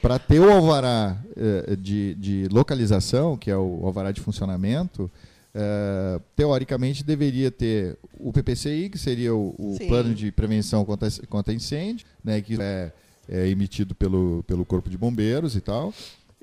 [0.00, 5.10] para ter o alvará eh, de, de localização, que é o alvará de funcionamento,
[5.54, 11.54] eh, teoricamente deveria ter o PPCI, que seria o, o plano de prevenção contra, contra
[11.54, 12.92] incêndio, né, que é,
[13.28, 15.94] é emitido pelo, pelo Corpo de Bombeiros e tal.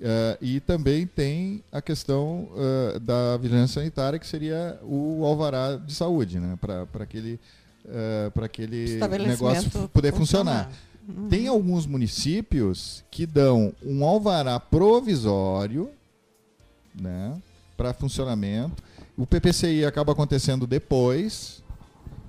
[0.01, 5.93] Eh, e também tem a questão eh, da vigilância sanitária, que seria o alvará de
[5.93, 7.39] saúde, né, para aquele,
[8.33, 10.71] para aquele Estabelecimento negócio poder funcionar.
[11.29, 15.89] Tem alguns municípios que dão um alvará provisório,
[16.93, 17.35] né,
[17.75, 18.83] para funcionamento.
[19.17, 21.63] O PPCI acaba acontecendo depois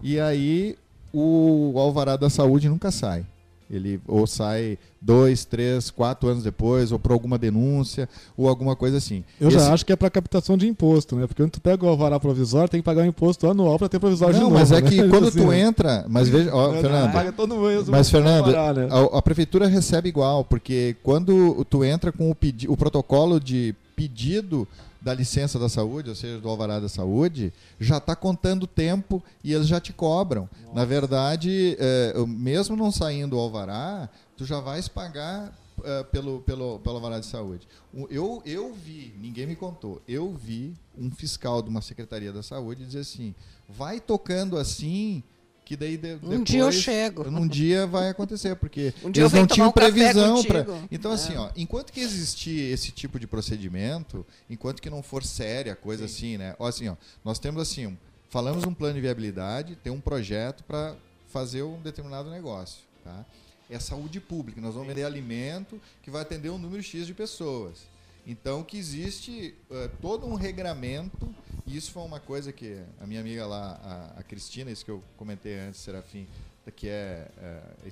[0.03, 0.77] e aí
[1.13, 3.27] o alvará da saúde nunca sai.
[3.71, 8.97] Ele ou sai dois, três, quatro anos depois, ou por alguma denúncia, ou alguma coisa
[8.97, 9.23] assim.
[9.41, 11.27] Eu Esse- já acho que é para captação de imposto, né?
[11.27, 13.99] Porque quando tu pega o alvará provisório, tem que pagar um imposto anual para ter
[14.01, 14.59] provisório de Não, novo.
[14.61, 14.91] mas é né?
[14.91, 15.61] que quando Assim, tu né?
[15.61, 16.05] entra.
[16.09, 16.73] Mas veja, ó?
[16.73, 17.13] Fernando.
[17.13, 18.89] Paga todo mês Mas, Fernando, alvará, né?
[18.91, 23.75] a, a prefeitura recebe igual, porque quando tu entra com o, pedi o protocolo de
[23.95, 24.67] pedido
[25.01, 29.53] da licença da saúde, ou seja, do alvará da saúde, já está contando tempo e
[29.53, 30.49] eles já te cobram.
[30.75, 36.79] Na verdade, é, mesmo não saindo o alvará, tu já vais pagar uh, pelo, pelo,
[36.81, 37.67] pelo alvará de saúde.
[38.11, 42.85] Eu, eu vi, ninguém me contou, eu vi um fiscal de uma secretaria da saúde
[42.85, 43.35] dizer assim:
[43.69, 45.23] vai tocando assim
[45.71, 47.31] que daí de, um depois, dia eu chego.
[47.31, 50.67] Num dia vai acontecer, porque um eles não tinham um previsão para.
[50.91, 51.39] Então, assim, é.
[51.39, 56.15] ó, enquanto que existir esse tipo de procedimento, enquanto que não for séria coisa Sim.
[56.15, 56.57] assim, né?
[56.59, 57.97] Ó, assim, ó, nós temos assim,
[58.31, 60.97] falamos um plano de viabilidade, tem um projeto para
[61.29, 63.25] fazer um determinado negócio, tá?
[63.71, 67.79] É saúde pública, nós vamos vender alimento que vai atender um número X de pessoas.
[68.27, 71.35] Então, que existe uh, todo um regramento,
[71.67, 74.91] e isso foi uma coisa que a minha amiga lá, a, a Cristina, isso que
[74.91, 76.27] eu comentei antes, Serafim,
[76.75, 77.89] que é, é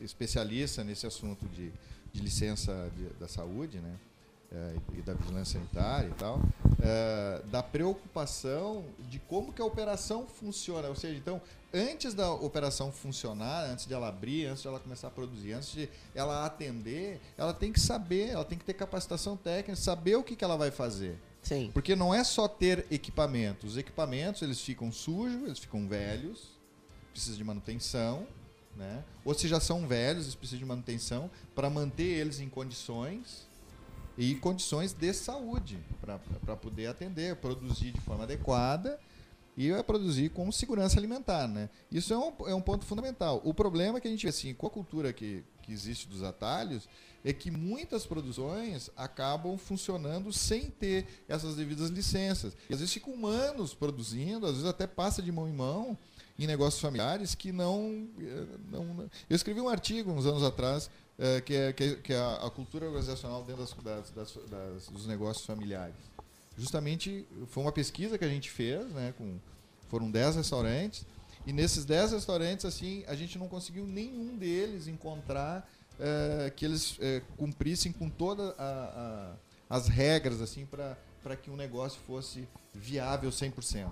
[0.00, 1.72] especialista nesse assunto de,
[2.12, 3.96] de licença de, da saúde, né?
[4.52, 6.40] É, e da vigilância sanitária e tal,
[6.82, 10.88] é, da preocupação de como que a operação funciona.
[10.88, 11.40] Ou seja, então,
[11.72, 15.70] antes da operação funcionar, antes de ela abrir, antes de ela começar a produzir, antes
[15.70, 20.24] de ela atender, ela tem que saber, ela tem que ter capacitação técnica, saber o
[20.24, 21.16] que, que ela vai fazer.
[21.42, 21.70] Sim.
[21.72, 23.72] Porque não é só ter equipamentos.
[23.72, 26.58] Os equipamentos, eles ficam sujos, eles ficam velhos,
[27.12, 28.26] precisam de manutenção,
[28.76, 29.04] né?
[29.24, 33.48] Ou se já são velhos, eles precisam de manutenção para manter eles em condições
[34.20, 39.00] e condições de saúde para poder atender, produzir de forma adequada
[39.56, 41.48] e é produzir com segurança alimentar.
[41.48, 41.70] Né?
[41.90, 43.40] Isso é um, é um ponto fundamental.
[43.46, 46.22] O problema é que a gente vê assim, com a cultura que, que existe dos
[46.22, 46.86] atalhos,
[47.24, 52.54] é que muitas produções acabam funcionando sem ter essas devidas licenças.
[52.68, 55.96] E às vezes ficam anos produzindo, às vezes até passa de mão em mão
[56.38, 58.08] em negócios familiares que não.
[58.18, 60.90] Eh, não eu escrevi um artigo uns anos atrás
[61.20, 65.06] é, que, é, que, é, a, a, cultura organizacional dentro das, das, das, das, dos
[65.06, 65.94] negócios familiares.
[66.56, 69.38] Justamente foi uma pesquisa que a gente fez, né, com,
[69.90, 71.04] foram 10 restaurantes,
[71.46, 76.96] e nesses 10 restaurantes assim a gente não conseguiu nenhum deles encontrar é, que eles
[77.00, 78.54] é, cumprissem com todas
[79.68, 83.90] as regras assim para que um negócio fosse viável 100%.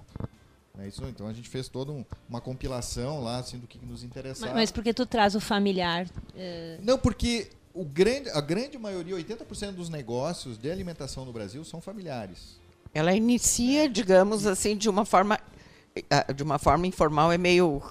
[0.81, 4.05] É isso, então a gente fez toda um, uma compilação lá assim do que nos
[4.05, 4.53] interessava.
[4.53, 6.07] Mas, mas porque tu traz o familiar?
[6.37, 6.79] É...
[6.83, 11.81] Não, porque o grande, a grande maioria, 80% dos negócios de alimentação no Brasil são
[11.81, 12.61] familiares.
[12.95, 15.39] Ela inicia, digamos assim, de uma forma
[16.11, 17.83] eh, de uma forma informal é meio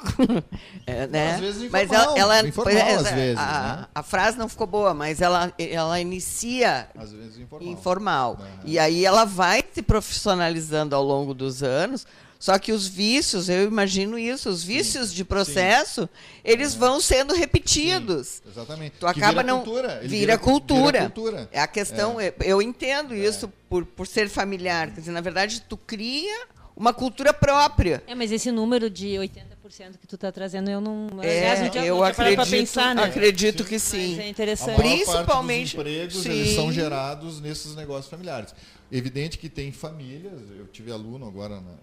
[0.85, 3.87] é, né às vezes informal, mas ela, ela informal, é, às vezes, a, né?
[3.93, 8.37] a, frase não ficou boa mas ela ela inicia às vezes informal, informal.
[8.39, 8.61] Uhum.
[8.65, 12.05] e aí ela vai se profissionalizando ao longo dos anos
[12.39, 16.39] só que os vícios, eu imagino isso, os vícios sim, de processo, sim.
[16.43, 16.77] eles é.
[16.77, 18.27] vão sendo repetidos.
[18.27, 18.95] Sim, exatamente.
[18.99, 19.99] Tu acaba vira não cultura.
[19.99, 20.99] Vira, vira, cultura.
[20.99, 21.49] vira, cultura.
[21.51, 22.33] É a questão, é.
[22.41, 23.17] eu entendo é.
[23.17, 28.03] isso por, por ser familiar, quer dizer, na verdade tu cria uma cultura própria.
[28.05, 31.07] É, mas esse número de 80% que tu está trazendo, eu não.
[31.23, 33.03] É, aliás, eu, eu acredito, pensar, né?
[33.03, 33.69] acredito sim.
[33.69, 34.15] que sim.
[34.15, 34.75] Mas é interessante.
[34.77, 35.75] Principalmente.
[35.75, 38.53] Os empregos eles são gerados nesses negócios familiares.
[38.91, 41.75] Evidente que tem famílias, eu tive aluno agora na,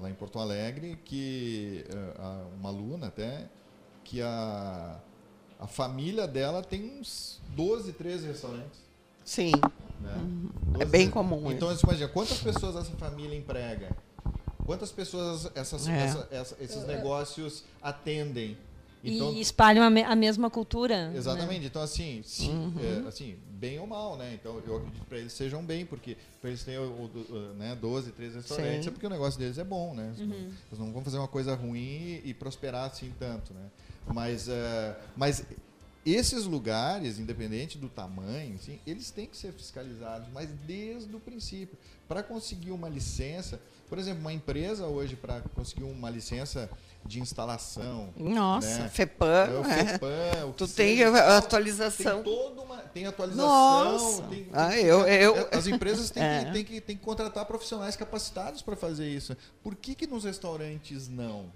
[0.00, 3.46] lá em Porto Alegre, que eh, uma aluna até,
[4.04, 4.98] que a,
[5.58, 8.80] a família dela tem uns 12, 13 restaurantes.
[9.24, 9.52] Sim.
[10.00, 10.80] Né?
[10.80, 11.50] É bem comum.
[11.52, 13.96] Então, você imagina, quantas pessoas essa família emprega?
[14.64, 16.04] Quantas pessoas essas, é.
[16.04, 18.56] essa, essa, esses negócios atendem?
[19.02, 21.12] Então, e espalham a, me, a mesma cultura.
[21.14, 21.60] Exatamente.
[21.60, 21.66] Né?
[21.66, 23.04] Então, assim, sim, uhum.
[23.04, 24.34] é, assim, bem ou mal, né?
[24.34, 27.74] Então, eu acredito que para eles sejam bem, porque para eles terem o, o, né,
[27.74, 28.88] 12, 13 restaurantes, sim.
[28.88, 30.14] é porque o negócio deles é bom, né?
[30.18, 30.52] Uhum.
[30.68, 33.68] Eles não vão fazer uma coisa ruim e, prosperar assim tanto, né?
[34.06, 35.44] Mas, uh, mas
[36.06, 41.76] esses lugares, independente do tamanho, assim, eles têm que ser fiscalizados, mas desde o princípio.
[42.06, 46.70] Para conseguir uma licença, por exemplo, uma empresa hoje, para conseguir uma licença
[47.04, 48.12] de instalação.
[48.16, 48.88] Nossa, né?
[48.88, 49.26] FEPAM.
[49.26, 50.46] É, o FEPAM.
[50.46, 52.22] O tu tem atualização.
[52.22, 52.76] Tem toda uma.
[52.78, 53.48] Tem atualização.
[53.48, 54.22] Nossa.
[54.24, 55.48] Tem, tem, ah, eu, eu...
[55.52, 56.44] As empresas têm, é.
[56.44, 59.36] que, têm, que, têm que contratar profissionais capacitados para fazer isso.
[59.62, 61.50] Por que, que nos restaurantes não?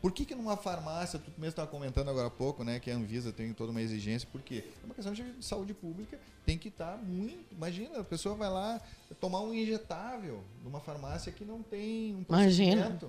[0.00, 2.94] Por que, que numa farmácia, tu mesmo estava comentando agora há pouco, né, que a
[2.94, 6.92] Anvisa tem toda uma exigência, porque é uma questão de saúde pública, tem que estar
[6.92, 7.54] tá muito.
[7.54, 8.82] Imagina, a pessoa vai lá
[9.18, 13.00] tomar um injetável numa farmácia que não tem um Imagina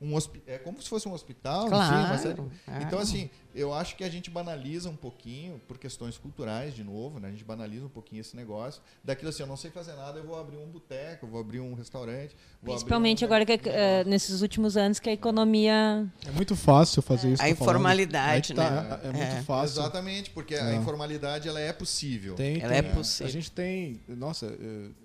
[0.00, 0.16] um
[0.46, 2.84] é como se fosse um hospital, claro, enfim, série...
[2.84, 7.18] Então, assim, eu acho que a gente banaliza um pouquinho, por questões culturais, de novo,
[7.18, 7.28] né?
[7.28, 8.82] A gente banaliza um pouquinho esse negócio.
[9.02, 11.60] Daquilo assim, eu não sei fazer nada, eu vou abrir um boteco, eu vou abrir
[11.60, 12.36] um restaurante.
[12.62, 13.26] Principalmente um...
[13.26, 16.06] agora, que, uh, nesses últimos anos, que a economia...
[16.26, 17.32] É muito fácil fazer é.
[17.32, 17.42] isso.
[17.42, 19.00] A informalidade, tá, né?
[19.02, 19.42] É, é, muito é.
[19.42, 19.80] fácil.
[19.80, 20.76] Exatamente, porque a é.
[20.76, 22.34] informalidade, ela é possível.
[22.34, 23.28] Tem, ela tem, é possível.
[23.28, 23.98] A gente tem...
[24.06, 24.44] Nossa,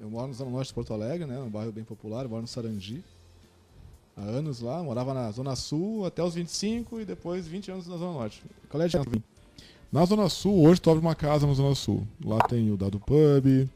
[0.01, 1.39] eu moro no Zona Norte de Porto Alegre, né?
[1.39, 3.01] Um bairro bem popular, eu moro no Sarandi
[4.17, 7.97] há anos lá, morava na Zona Sul até os 25 e depois 20 anos na
[7.97, 8.43] Zona Norte.
[8.69, 9.01] Colégio
[9.91, 12.05] Na Zona Sul, hoje tu abre uma casa na Zona Sul.
[12.23, 13.67] Lá tem o Dado Pub,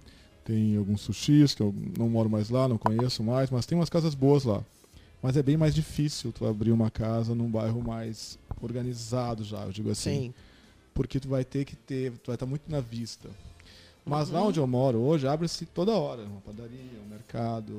[0.43, 3.89] tem alguns sushis, que eu não moro mais lá, não conheço mais, mas tem umas
[3.89, 4.61] casas boas lá.
[5.21, 9.71] Mas é bem mais difícil tu abrir uma casa num bairro mais organizado já, eu
[9.71, 10.21] digo assim.
[10.27, 10.33] Sim.
[10.93, 13.29] Porque tu vai ter que ter, tu vai estar muito na vista.
[14.05, 14.47] Mas lá Uhum.
[14.49, 16.21] onde eu moro hoje, abre-se toda hora.
[16.23, 17.73] Uma padaria, um mercado,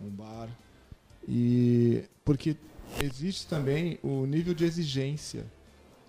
[0.00, 0.48] um bar.
[1.28, 2.56] E porque
[3.00, 5.44] existe também o nível de exigência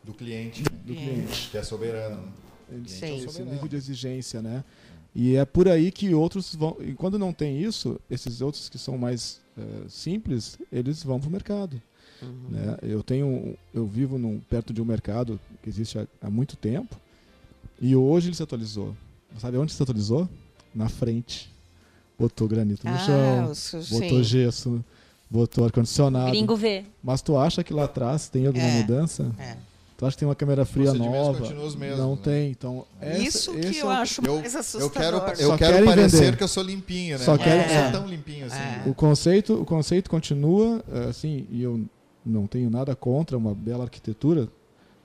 [0.04, 1.50] Do cliente, do cliente.
[1.52, 2.32] que é soberano.
[2.72, 3.00] Ele Sim.
[3.00, 3.52] tem esse soberano.
[3.54, 4.64] nível de exigência, né?
[5.16, 6.76] E é por aí que outros vão.
[6.80, 11.30] E quando não tem isso, esses outros que são mais eh, simples, eles vão para
[11.30, 11.80] o mercado.
[12.22, 12.48] Uhum.
[12.50, 12.78] Né?
[12.82, 16.96] Eu tenho, eu vivo num, perto de um mercado que existe há, há muito tempo
[17.80, 18.96] e hoje ele se atualizou.
[19.40, 20.28] Sabe onde se atualizou?
[20.74, 21.52] Na frente.
[22.18, 24.24] Botou granito no Ah, chão, botou sim.
[24.24, 24.84] gesso,
[25.34, 26.30] botou ar-condicionado.
[26.30, 26.84] Gringo vê.
[27.04, 29.32] Mas tu acha que lá atrás tem alguma É, mudança?
[29.40, 29.56] é.
[29.98, 31.40] Tu acha que tem uma câmera fria nova?
[31.40, 32.20] continuam os mesmos, não né?
[32.24, 32.52] tem.
[32.52, 34.92] Então, essa- Isso que esse eu é o- acho Eu, mais eu assustador.
[34.92, 35.24] quero, Só
[35.54, 36.38] eu quero querem parecer vender.
[36.38, 37.24] que eu sou limpinho, né?
[37.26, 37.84] Só eu não é.
[37.84, 38.56] sou tão limpinho assim.
[38.56, 38.60] É.
[38.60, 38.84] né?
[38.88, 41.82] O conceito, o conceito continua eh, assim, e eu
[42.26, 44.48] não tenho nada contra uma bela arquitetura,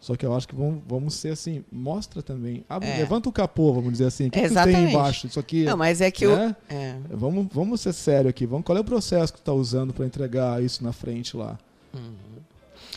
[0.01, 2.99] só que eu acho que vamos, vamos ser assim, mostra também, É.
[2.99, 5.27] levanta o capô, vamos dizer assim, o que, que tem embaixo?
[5.27, 6.37] Isso aqui, Não, mas é que o.
[6.37, 6.55] né?
[6.69, 6.95] É.
[7.11, 10.07] Vamos, vamos ser sério aqui, vamos, qual é o processo que tu está usando para
[10.07, 11.59] entregar isso na frente lá?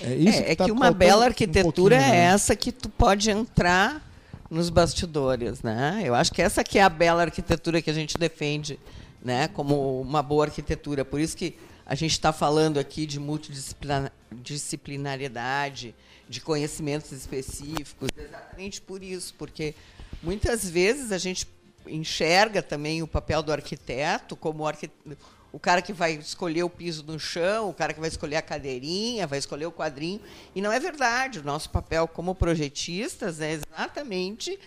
[0.02, 2.34] É, isso é, é tá que uma bela um arquitetura pouquinho, é né?
[2.34, 4.08] essa que tu pode entrar
[4.50, 6.02] nos bastidores, né?
[6.04, 8.78] Eu acho que essa que é a bela arquitetura que a gente defende,
[9.24, 9.48] né?
[9.48, 11.06] Como uma boa arquitetura.
[11.06, 15.96] Por isso que a gente está falando aqui de multidisciplina- disciplinariedade,
[16.32, 19.76] de conhecimentos específicos, exatamente por isso, porque
[20.24, 21.46] muitas vezes a gente
[21.86, 24.90] enxerga também o papel do arquiteto como o, arqui-
[25.52, 28.42] o cara que vai escolher o piso no chão, o cara que vai escolher a
[28.42, 30.22] cadeirinha, vai escolher o quadrinho.
[30.56, 31.40] E não é verdade.
[31.40, 34.58] O nosso papel como projetistas é exatamente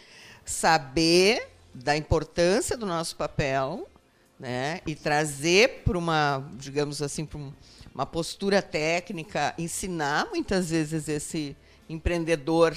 [0.45, 3.89] saber da importância do nosso papel
[4.39, 7.53] né, e trazer para uma, digamos assim, para um-
[7.95, 11.57] uma postura técnica, ensinar muitas vezes esse
[11.88, 12.76] empreendedor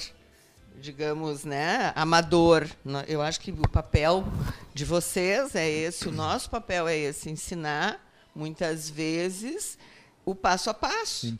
[0.80, 2.66] digamos, né, amador.
[3.06, 4.24] Eu acho que o papel
[4.72, 8.00] de vocês é esse, o nosso papel é esse, ensinar
[8.34, 9.78] muitas vezes
[10.24, 11.36] o passo a passo.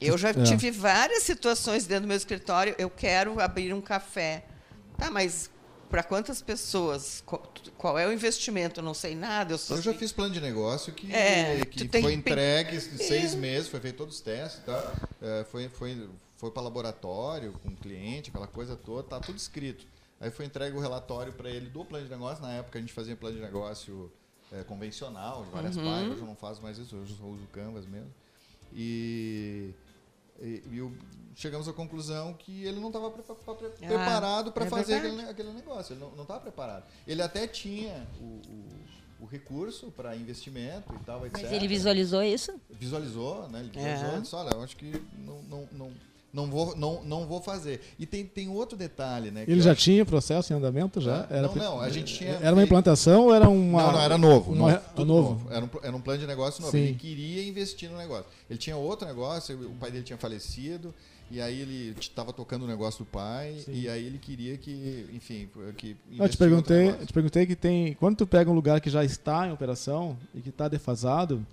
[0.00, 0.32] Eu já é.
[0.32, 4.44] tive várias situações dentro do meu escritório, eu quero abrir um café.
[4.96, 5.50] Tá, mas
[5.88, 7.22] para quantas pessoas?
[7.76, 8.80] Qual, é o investimento?
[8.80, 12.12] Eu não sei nada, eu Eu já fiz plano de negócio que, É, que foi
[12.12, 14.94] entregue em seis meses, foi feito todos os testes, tá?
[15.20, 19.86] É, foi foi, foi para laboratório com o cliente, aquela coisa toda, tá tudo escrito.
[20.20, 22.42] Aí foi entregue o relatório para ele do plano de negócio.
[22.42, 24.10] Na época a gente fazia plano de negócio
[24.52, 25.84] é, convencional, de várias Uhum.
[25.84, 26.18] páginas.
[26.18, 28.10] Eu não faço mais isso, eu só uso o Canvas mesmo.
[28.72, 29.70] E,
[30.40, 30.92] e, e o-
[31.34, 33.12] chegamos à conclusão que ele não estava Ah,
[33.86, 35.92] preparado para é fazer aquele, aquele negócio.
[35.94, 36.84] Ele não estava preparado.
[37.06, 38.66] Ele até tinha o, o,
[39.20, 41.42] o recurso para investimento e tal, etc.
[41.42, 42.58] Mas ele visualizou isso?
[42.70, 43.60] Visualizou, né?
[43.60, 43.92] Ele É.
[43.94, 45.92] visualizou, disse, olha, eu acho que não, não, não,
[46.36, 47.80] não, vou, não, não vou fazer.
[47.98, 49.44] E tem, tem outro detalhe, né?
[49.48, 51.26] Ele já acho- tinha processo em andamento já?
[51.30, 54.52] Não, não, a gente tinha Era uma implantação ou era uma Não, não, era novo.
[54.52, 55.28] uma- novo, tudo novo.
[55.30, 55.52] novo.
[55.52, 56.70] Era, um, era um plano de negócio novo.
[56.72, 56.82] Sim.
[56.84, 58.26] Ele queria investir no negócio.
[58.50, 60.94] Ele tinha outro negócio, o pai dele tinha falecido,
[61.30, 63.72] e aí ele estava tocando o negócio do pai, Sim.
[63.72, 67.94] e aí ele queria que, enfim, que Eu te perguntei, te perguntei que tem.
[67.94, 71.44] Quando tu pega um lugar que já está em operação e que está defasado,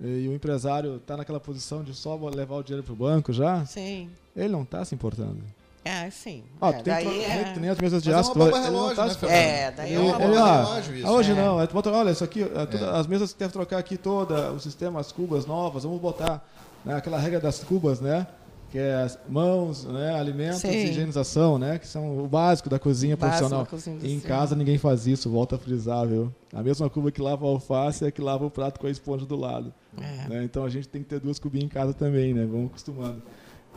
[0.00, 3.64] e o empresário está naquela posição de só levar o dinheiro para o banco já,
[3.64, 4.10] Sim.
[4.36, 5.38] ele não está se importando.
[5.84, 6.42] É, sim.
[6.60, 8.32] Ó, É, tu tem, daí que, é- que nem as mesas de é aço.
[8.32, 9.32] ele não relógio, tá né, se?
[9.32, 11.06] É, daí é Ele- uma ele, bomba ah, relógio isso.
[11.06, 11.34] ah, hoje É.
[11.36, 12.46] não, bota, olha, isso aqui, é,
[12.84, 12.98] É.
[12.98, 16.44] as mesas que deve trocar aqui toda, o sistema, as cubas novas, vamos botar
[16.84, 18.26] né, aquela regra das cubas, né?
[18.76, 20.68] Que é as mãos, né, alimentos Sim.
[20.68, 21.78] higienização, né?
[21.78, 23.64] Que são o básico da cozinha Básico profissional.
[23.64, 26.30] da cozinha em casa ninguém faz isso, volta a frisar, viu?
[26.52, 28.90] A mesma cuba que lava a alface é a que lava o prato com a
[28.90, 29.72] esponja do lado.
[29.98, 30.28] É.
[30.28, 30.44] né?
[30.44, 32.44] Então a gente tem que ter duas cubinhas em casa também, né?
[32.44, 33.22] Vamos acostumando.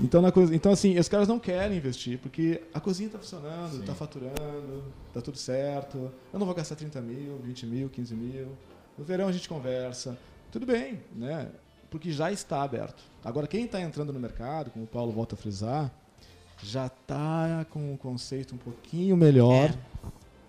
[0.01, 3.95] Então, na então, assim, os caras não querem investir, porque a cozinha está funcionando, está
[3.95, 6.11] faturando, está tudo certo.
[6.33, 8.47] Eu não vou gastar 30 mil, 20 mil, 15 mil.
[8.97, 10.17] No verão a gente conversa.
[10.51, 11.47] Tudo bem, né?
[11.89, 13.01] Porque já está aberto.
[13.23, 15.91] Agora, quem está entrando no mercado, como o Paulo volta a frisar,
[16.63, 19.73] já está com um conceito um pouquinho melhor É.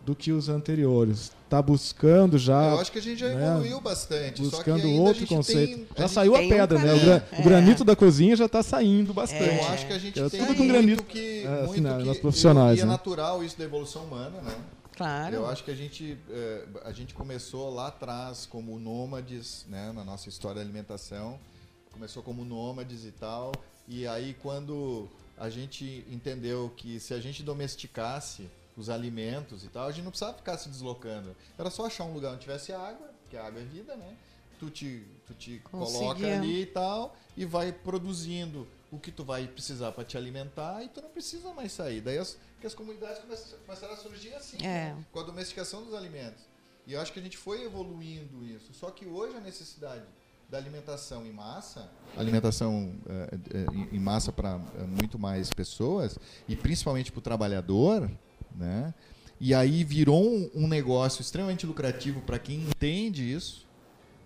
[0.05, 1.32] do que os anteriores.
[1.45, 2.70] Está buscando já.
[2.70, 4.45] Eu acho que a gente já né, evoluiu bastante.
[4.45, 5.76] só que buscando a outro gente conceito.
[5.76, 6.93] tem- a já gente saiu a tem um pedra, né?
[6.95, 7.41] O, É.
[7.41, 9.57] o granito da cozinha já está saindo bastante.
[9.57, 11.03] Eu acho que a gente É tem tudo com muito granito.
[11.05, 12.91] que, É, assim, muito né, que nós profissionais, e é né?
[12.93, 14.55] natural isso da evolução humana, né?
[15.01, 15.34] Claro.
[15.34, 20.05] Eu acho que a gente, eh, a gente começou lá atrás como nômades, né, na
[20.05, 21.40] nossa história da alimentação.
[21.90, 23.51] Começou como nômades e tal.
[23.88, 28.46] E aí quando a gente entendeu que se a gente domesticasse
[28.76, 31.34] os alimentos e tal, a gente não precisava ficar se deslocando.
[31.57, 34.14] Era só achar um lugar onde tivesse água, porque a água é vida, né?
[34.59, 39.46] Tu te, tu te coloca ali e tal, e vai produzindo o que tu vai
[39.46, 42.03] precisar para te alimentar e tu não precisa mais sair.
[42.03, 43.22] Daí as, que as comunidades
[43.66, 44.92] começaram a surgir assim, É.
[44.94, 45.04] né?
[45.12, 46.42] com a domesticação dos alimentos.
[46.86, 48.72] E eu acho que a gente foi evoluindo isso.
[48.74, 50.04] Só que hoje a necessidade
[50.50, 52.92] da alimentação em massa, alimentação
[53.72, 54.58] em- em massa para
[54.88, 58.11] muito mais pessoas e principalmente para o trabalhador,
[58.56, 58.92] né?
[59.38, 63.66] E aí virou um, um negócio extremamente lucrativo para quem entende isso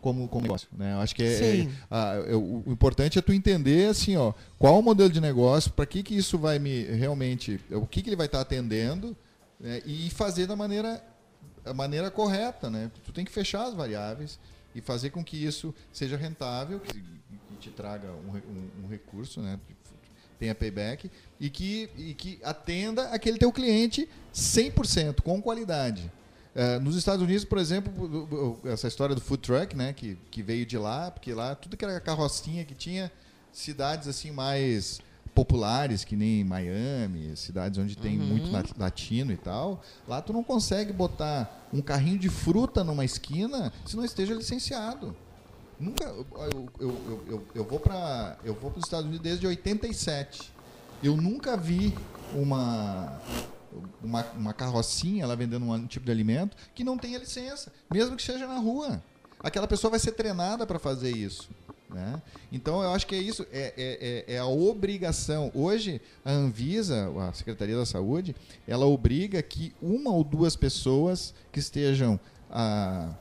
[0.04, 0.92] como, como negócio, né?
[0.92, 4.34] Eu acho que é, é- ah, é- o, o importante é tu entender assim, ó,
[4.58, 8.10] qual o modelo de negócio, para que que isso vai me realmente, o que que
[8.10, 9.16] ele vai estar atendendo
[9.58, 9.80] né?
[9.86, 11.02] e fazer da maneira
[11.64, 12.90] a maneira correta, né?
[13.06, 14.38] Tu tem que fechar as variáveis
[14.74, 19.40] e fazer com que isso seja rentável, que, que te traga um, um- um recurso,
[19.40, 19.58] né?
[20.38, 26.12] Tenha payback e que, e que atenda aquele teu cliente 100%, com qualidade.
[26.54, 30.64] Eh, nos Estados Unidos, por exemplo, essa história do food truck, né, que, que veio
[30.64, 33.10] de lá, porque lá tudo que era carrocinha que tinha
[33.52, 35.00] cidades assim mais
[35.34, 40.44] populares, que nem Miami, cidades onde tem muito lat- latino e tal, lá tu não
[40.44, 45.16] consegue botar um carrinho de fruta numa esquina se não esteja licenciado.
[45.80, 49.44] Nunca eu, eu, eu, eu, eu vou para eu vou para os Estados Unidos desde
[49.44, 50.52] 87.
[51.02, 51.92] Eu nunca vi
[52.32, 53.20] uma
[54.02, 58.22] uma, uma carrocinha lá vendendo um tipo de alimento que não tenha licença, mesmo que
[58.22, 59.02] seja na rua.
[59.40, 61.50] Aquela pessoa vai ser treinada para fazer isso.
[61.90, 62.20] Né?
[62.50, 65.50] Então eu acho que é isso, é, é, é- é a obrigação.
[65.54, 68.34] Hoje a Anvisa, a Secretaria da Saúde,
[68.66, 72.18] ela obriga que uma ou duas pessoas que estejam
[72.50, 73.14] ah,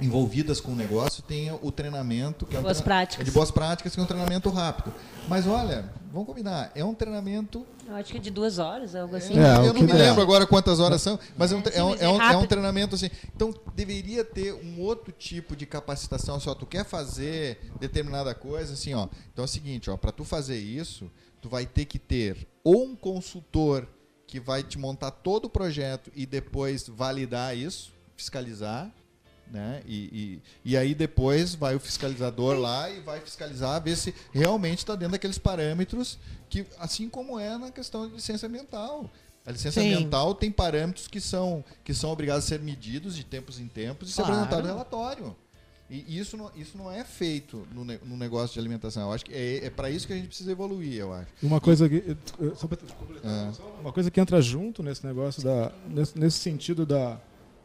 [0.00, 3.20] envolvidas com o negócio tenham o treinamento que é um Boas treina- práticas.
[3.20, 4.92] é de boas práticas, que é um treinamento rápido.
[5.28, 9.34] Mas olha, vamos combinar, é um treinamento Eu acho que de duas horas, algo assim.
[9.38, 9.94] É, eu não me é.
[9.94, 12.36] lembro agora quantas horas são, mas é um, É, é um- é é um- é
[12.36, 13.10] um treinamento assim.
[13.34, 16.40] Então deveria ter um outro tipo de capacitação.
[16.40, 19.06] Só tu quer fazer determinada coisa, assim, ó.
[19.32, 21.08] Então é o seguinte, ó, para tu fazer isso,
[21.40, 23.86] tu vai ter que ter ou um consultor
[24.26, 28.90] que vai te montar todo o projeto e depois validar isso, fiscalizar.
[29.52, 29.82] Né?
[29.86, 34.78] E, e, e aí depois vai o fiscalizador lá e vai fiscalizar, ver se realmente
[34.78, 39.10] está dentro daqueles parâmetros que, assim como é na questão de licença ambiental.
[39.44, 39.92] A licença Sim.
[39.92, 44.08] ambiental tem parâmetros que são, que são obrigados a ser medidos de tempos em tempos
[44.08, 44.36] e ser Claro.
[44.36, 45.36] apresentado no relatório.
[45.90, 49.02] E isso não, isso não é feito no, ne- no negócio de alimentação.
[49.02, 51.26] Eu acho que é, é para isso que a gente precisa evoluir, eu acho.
[51.42, 52.16] Uma coisa que eh,
[52.56, 53.80] só completar, É.
[53.82, 57.20] uma coisa que entra junto nesse negócio da nesse, nesse sentido da,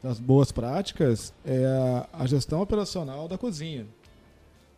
[0.07, 3.85] das boas práticas é a, a gestão operacional da cozinha.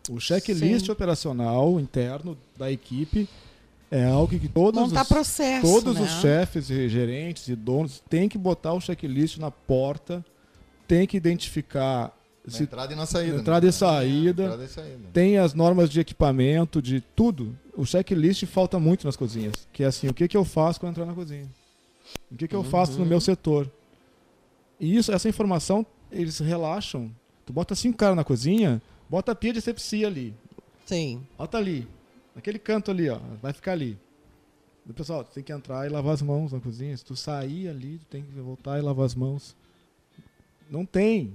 [0.10, 0.92] O checklist Sim.
[0.92, 3.30] operacional interno da equipe
[3.92, 6.02] é algo que todos Montar os, processo, todos né?
[6.02, 10.26] os chefes e gerentes e donos têm que botar o checklist na porta,
[10.88, 12.12] tem que identificar
[12.48, 13.34] se entrada e na saída.
[13.34, 13.40] né?
[13.42, 14.44] entrada e saída.
[14.46, 15.10] Entrada e saída.
[15.14, 17.56] tem as normas de equipamento, de tudo.
[17.78, 19.54] O checklist falta muito nas cozinhas.
[19.72, 21.48] Que é assim, o que, que eu faço quando entrar na cozinha?
[22.32, 23.70] O que, que eu faço no meu setor?
[24.80, 27.12] E isso, essa informação, eles relaxam.
[27.46, 30.34] Tu bota cinco caras na cozinha, bota a pia de sepsia ali.
[30.86, 31.22] Sim.
[31.38, 31.88] Bota ali.
[32.36, 33.20] Naquele canto ali, ó.
[33.42, 33.98] Vai ficar ali.
[34.88, 36.96] E, Pessoal, tu tem que entrar e lavar as mãos na cozinha.
[36.96, 39.56] Se tu sair ali, tu tem que voltar e lavar as mãos.
[40.70, 41.34] Não tem.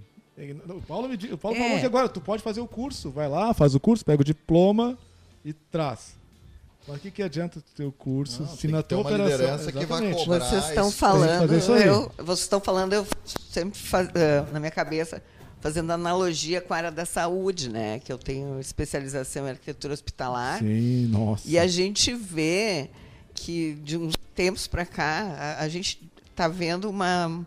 [0.69, 1.61] O Paulo, me, o Paulo É.
[1.61, 3.11] falou que agora tu pode fazer o curso.
[3.11, 4.99] Vai lá, faz o curso, pega o diploma
[5.45, 6.17] e traz.
[6.87, 9.25] Mas o que, que adianta o curso Não, se tem na que tua operação...
[9.27, 10.25] liderança que vai Exatamente.
[10.25, 10.39] cobrar.
[10.45, 13.07] Vocês estão falando, eu, vocês estão falando, eu
[13.51, 15.23] sempre faz, eh, na minha cabeça
[15.65, 17.99] fazendo analogia com a área da saúde, né?
[17.99, 20.59] Que eu tenho especialização em arquitetura hospitalar.
[20.59, 21.49] Sim, nossa.
[21.49, 22.91] E a gente vê
[23.33, 25.99] que de uns tempos para cá a, a gente
[26.31, 27.47] está vendo uma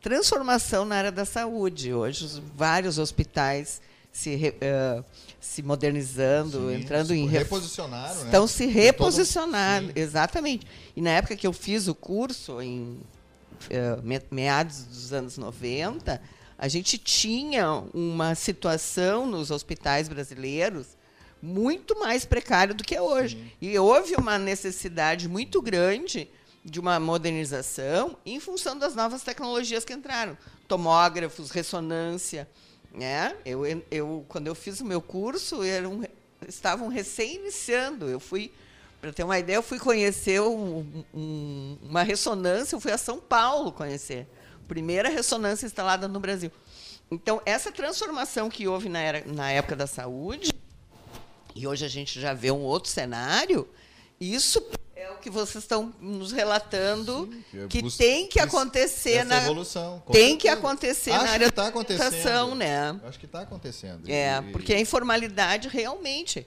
[0.00, 1.92] transformação na área da saúde.
[1.92, 3.82] Hoje os, vários hospitais
[4.16, 5.04] se eh,
[5.38, 8.24] se modernizando, Sim, entrando se em reposicionaram, né?
[8.24, 9.92] Estão se Todo- reposicionando, sim.
[9.96, 10.66] exatamente.
[10.96, 12.98] E na época que eu fiz o curso, em
[14.02, 16.20] me- meados dos anos 90,
[16.58, 20.86] a gente tinha uma situação nos hospitais brasileiros
[21.42, 23.52] muito mais precária do que é hoje.
[23.60, 26.28] E houve uma necessidade muito grande
[26.64, 30.36] de uma modernização em função das novas tecnologias que entraram.
[30.66, 32.48] Tomógrafos, ressonância.
[32.96, 33.36] Né?
[33.44, 36.02] Eu, eu, quando eu fiz o meu curso, eram,
[36.48, 38.08] estavam recém-iniciando.
[38.08, 38.50] Eu fui,
[39.02, 43.18] para ter uma ideia, eu fui conhecer um- um- uma ressonância, eu fui a São
[43.20, 44.26] Paulo conhecer.
[44.66, 46.50] Primeira ressonância instalada no Brasil.
[47.10, 50.50] Então, essa transformação que houve na, era, na época da saúde,
[51.54, 53.68] e hoje a gente já vê um outro cenário,
[54.18, 54.60] isso
[54.96, 59.42] é É o que vocês estão nos relatando Sim, que bus- tem que acontecer na
[59.42, 60.02] evolução.
[60.10, 61.68] tem que acontecer Acho na área que tá da
[62.54, 63.00] né?
[63.04, 64.08] Acho que está acontecendo.
[64.10, 66.46] É, E- porque a informalidade realmente,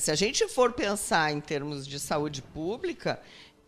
[0.00, 3.20] se a gente for pensar em termos de saúde pública,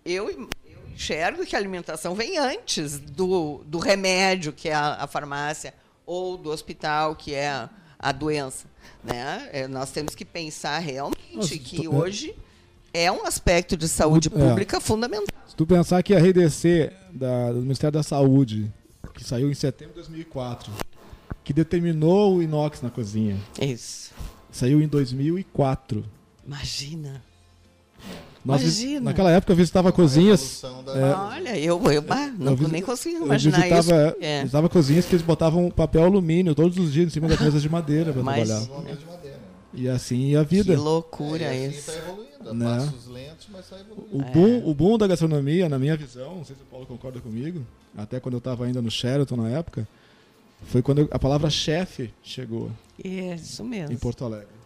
[0.05, 5.07] eu, eu enxergo que a alimentação vem antes do, do remédio, que é a, a
[5.07, 5.73] farmácia,
[6.05, 8.67] ou do hospital, que é a, a doença.
[9.05, 9.49] Né?
[9.53, 12.35] É, nós temos que pensar realmente Nossa, que é- hoje
[13.05, 14.31] é um aspecto de saúde É.
[14.31, 15.27] pública fundamental.
[15.47, 18.73] Se tu pensar que a RDC da- do Ministério da Saúde,
[19.15, 20.73] que saiu em setembro de 2004,
[21.45, 24.11] que determinou o inox na cozinha, Isso.
[24.51, 26.05] saiu em 2004.
[26.47, 27.23] Imagina.
[28.45, 29.01] Nós Imagina.
[29.01, 30.63] naquela época eu visitava cozinhas.
[30.85, 31.15] da- É.
[31.15, 34.17] Olha, eu, eu bah, não eu nem consigo eu imaginar visitava, isso.
[34.21, 34.41] É.
[34.43, 37.69] visitava cozinhas que eles botavam papel alumínio todos os dias em cima das mesas de
[37.69, 38.63] madeira para trabalhar.
[39.75, 40.75] E assim ia a vida.
[40.75, 41.91] Que loucura É, e assim isso.
[42.53, 42.77] Né?
[42.79, 44.17] Passos lentos, mas está evoluindo.
[44.17, 47.21] O boom, o boom da gastronomia, na minha visão, não sei se o Paulo concorda
[47.21, 47.65] comigo,
[47.97, 49.87] até quando eu estava ainda no Sheraton na época,
[50.65, 52.71] foi quando a palavra chefe chegou
[53.03, 53.93] Isso mesmo.
[53.93, 54.57] em Porto Alegre.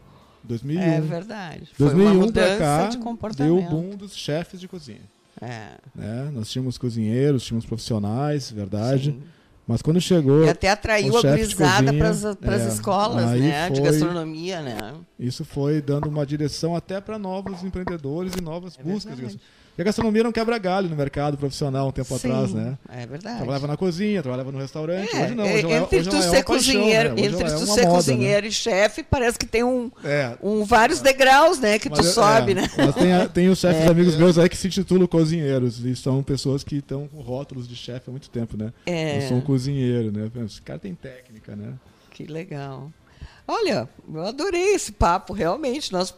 [0.42, 0.80] 2001.
[0.80, 1.68] É verdade.
[1.74, 5.02] Foi uma 2001 mudança pra cá, de deu o boom dos chefes de cozinha.
[5.40, 6.30] É, né?
[6.32, 9.12] Nós tínhamos cozinheiros, tínhamos profissionais, verdade.
[9.12, 9.22] sim.
[9.70, 13.70] Mas quando chegou, E até atraiu o a de gurizada para as é, escolas, né?
[13.70, 14.94] De foi- gastronomia, né?
[15.16, 19.14] isso foi dando uma direção até para novos empreendedores e novas É buscas.
[19.14, 19.40] de verdade.
[19.80, 22.76] Porque a gastronomia um quebra-galho no mercado profissional um tempo Sim, atrás, né?
[22.90, 23.36] É verdade.
[23.38, 25.08] Trabalhava na cozinha, trabalhava no restaurante.
[25.16, 27.08] É, hoje não, é, hoje ela é- entre hoje tu é ser uma paixão, cozinheiro,
[27.14, 27.22] né?
[27.22, 29.90] Entre é tu ser moda, cozinheiro e chefe, parece que tem um, Né?
[30.04, 31.78] É, um vários degraus, né?
[31.78, 32.70] Que tu Mas, é, sobe, é, né?
[32.76, 33.88] Mas tem, a- tem os chefes É.
[33.88, 35.82] amigos meus aí que se titulam cozinheiros.
[35.82, 38.74] E são pessoas que estão com rótulos de chefe há muito tempo, né?
[38.84, 39.16] É.
[39.24, 40.30] Eu sou um cozinheiro, né?
[40.44, 41.72] Esse cara tem técnica, né?
[42.10, 42.92] Que legal.
[43.48, 45.90] Olha, eu adorei esse papo, realmente.
[45.90, 46.14] Nós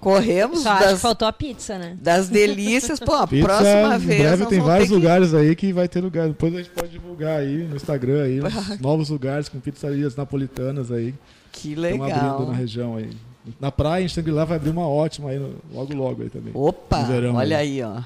[0.00, 1.96] corremos Só acho que das, faltou a pizza, né?
[2.00, 2.98] das delícias.
[2.98, 4.20] Pô, a Pizza, próxima em vez.
[4.22, 6.28] breve nós tem vários que- lugares aí que vai ter lugar.
[6.28, 8.40] Depois a gente pode divulgar aí no Instagram aí
[8.80, 11.14] novos lugares com pizzarias napolitanas aí
[11.52, 12.46] Que que estão abrindo legal.
[12.46, 13.10] na região aí.
[13.58, 15.38] Na praia, em Shangri-La, vai abrir uma ótima aí
[15.72, 16.52] logo logo aí também.
[16.54, 18.02] Opa, verão olha aí, ó.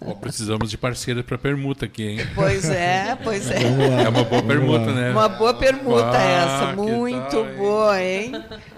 [0.00, 2.18] Ó, precisamos de parceiro para permuta aqui, hein?
[2.34, 3.62] Pois é, pois é.
[4.04, 5.10] É uma boa permuta, né?
[5.10, 6.22] Uma boa permuta Ah,
[6.68, 7.56] essa, muito tal, hein?
[7.56, 8.32] boa, hein?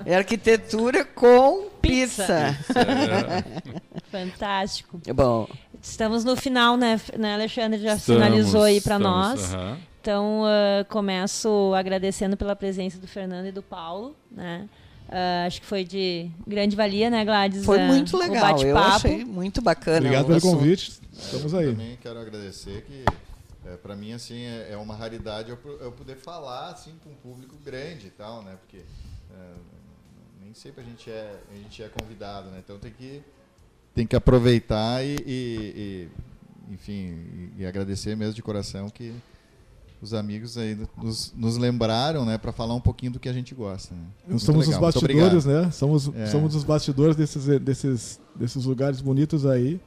[0.06, 2.56] É arquitetura com Pizza.
[2.66, 2.80] pizza.
[2.80, 3.44] É,
[4.10, 5.00] Fantástico.
[5.14, 5.46] Bom,
[5.82, 7.78] Estamos no final, né, né Alexandre?
[7.80, 9.54] Já estamos, finalizou aí para nós.
[9.54, 9.76] aham.
[10.00, 14.68] Então, ah, começo agradecendo pela presença do Fernando e do Paulo, né?
[15.08, 17.64] Ah, acho que foi de grande valia, né, Gladys?
[17.64, 18.60] foi Ah, muito legal.
[18.62, 19.98] Eu achei muito bacana.
[19.98, 20.56] Obrigado pelo assunto.
[20.58, 21.00] convite.
[21.12, 21.66] Estamos aí.
[21.70, 23.04] Também quero agradecer que
[23.66, 27.14] é, para mim assim é, é uma raridade eu, eu poder falar assim com um
[27.14, 28.56] público grande e tal, né?
[28.60, 29.52] Porque é,
[30.42, 32.58] nem sempre a gente é a gente é convidado, né?
[32.64, 33.22] Então tem que
[33.94, 36.08] tem que aproveitar e, e-
[36.68, 39.14] e, enfim e, e agradecer mesmo de coração que
[40.00, 43.54] os amigos aí nos, nos lembraram, né, para falar um pouquinho do que a gente
[43.54, 43.94] gosta.
[43.94, 44.00] Né?
[44.28, 45.70] Muito somos legal, os bastidores, né?
[45.70, 46.26] Somos, É.
[46.26, 49.80] somos os bastidores desses, desses, desses lugares bonitos aí.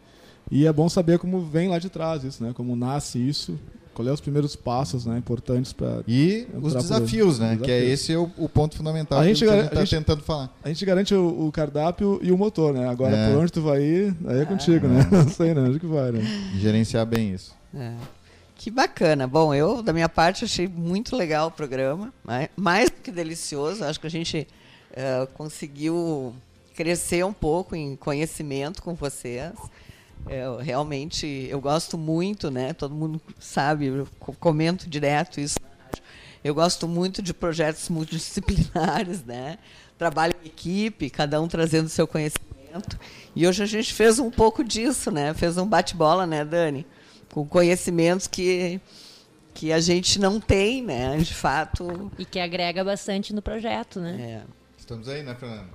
[0.51, 2.51] E é bom saber como vem lá de trás isso, né?
[2.55, 3.59] Como nasce isso,
[3.93, 5.17] qual é os primeiros passos, né?
[5.19, 7.49] Importantes para E os por- desafios, né?
[7.49, 7.65] desafios.
[7.67, 10.23] Que é esse o, o ponto fundamental A que gente a gar- gente está tentando
[10.23, 10.49] falar.
[10.63, 12.87] A gente garante o, o cardápio e o motor, né?
[12.89, 13.29] Agora, É.
[13.31, 15.07] por onde tu vai ir, aí é contigo, né?
[15.11, 15.61] Não sei, né?
[15.61, 16.21] Onde que vai, né?
[16.57, 17.53] Gerenciar bem isso.
[17.75, 17.93] É.
[18.59, 19.25] Que bacana.
[19.25, 22.13] Bom, eu, da minha parte, achei muito legal o programa.
[22.25, 22.49] né?
[22.57, 23.85] Mais do que delicioso.
[23.85, 24.45] Acho que a gente
[24.91, 26.35] eh, conseguiu
[26.75, 29.53] crescer um pouco em conhecimento com vocês.
[30.29, 32.73] Eu, realmente, eu gosto muito, né?
[32.73, 35.57] Todo mundo sabe, eu co- comento direto isso.
[36.43, 39.57] Eu gosto muito de projetos multidisciplinares, né?
[39.97, 42.99] Trabalho em equipe, cada um trazendo seu conhecimento.
[43.33, 45.33] E hoje a gente fez um pouco disso, né?
[45.33, 46.85] Fez um bate-bola, né, Dani?
[47.31, 48.79] Com conhecimentos que,
[49.53, 51.17] que a gente não tem, né?
[51.17, 52.11] De fato.
[52.17, 54.43] E que agrega bastante no projeto, né?
[54.45, 54.59] É.
[54.77, 55.69] Estamos aí, né, Fernando?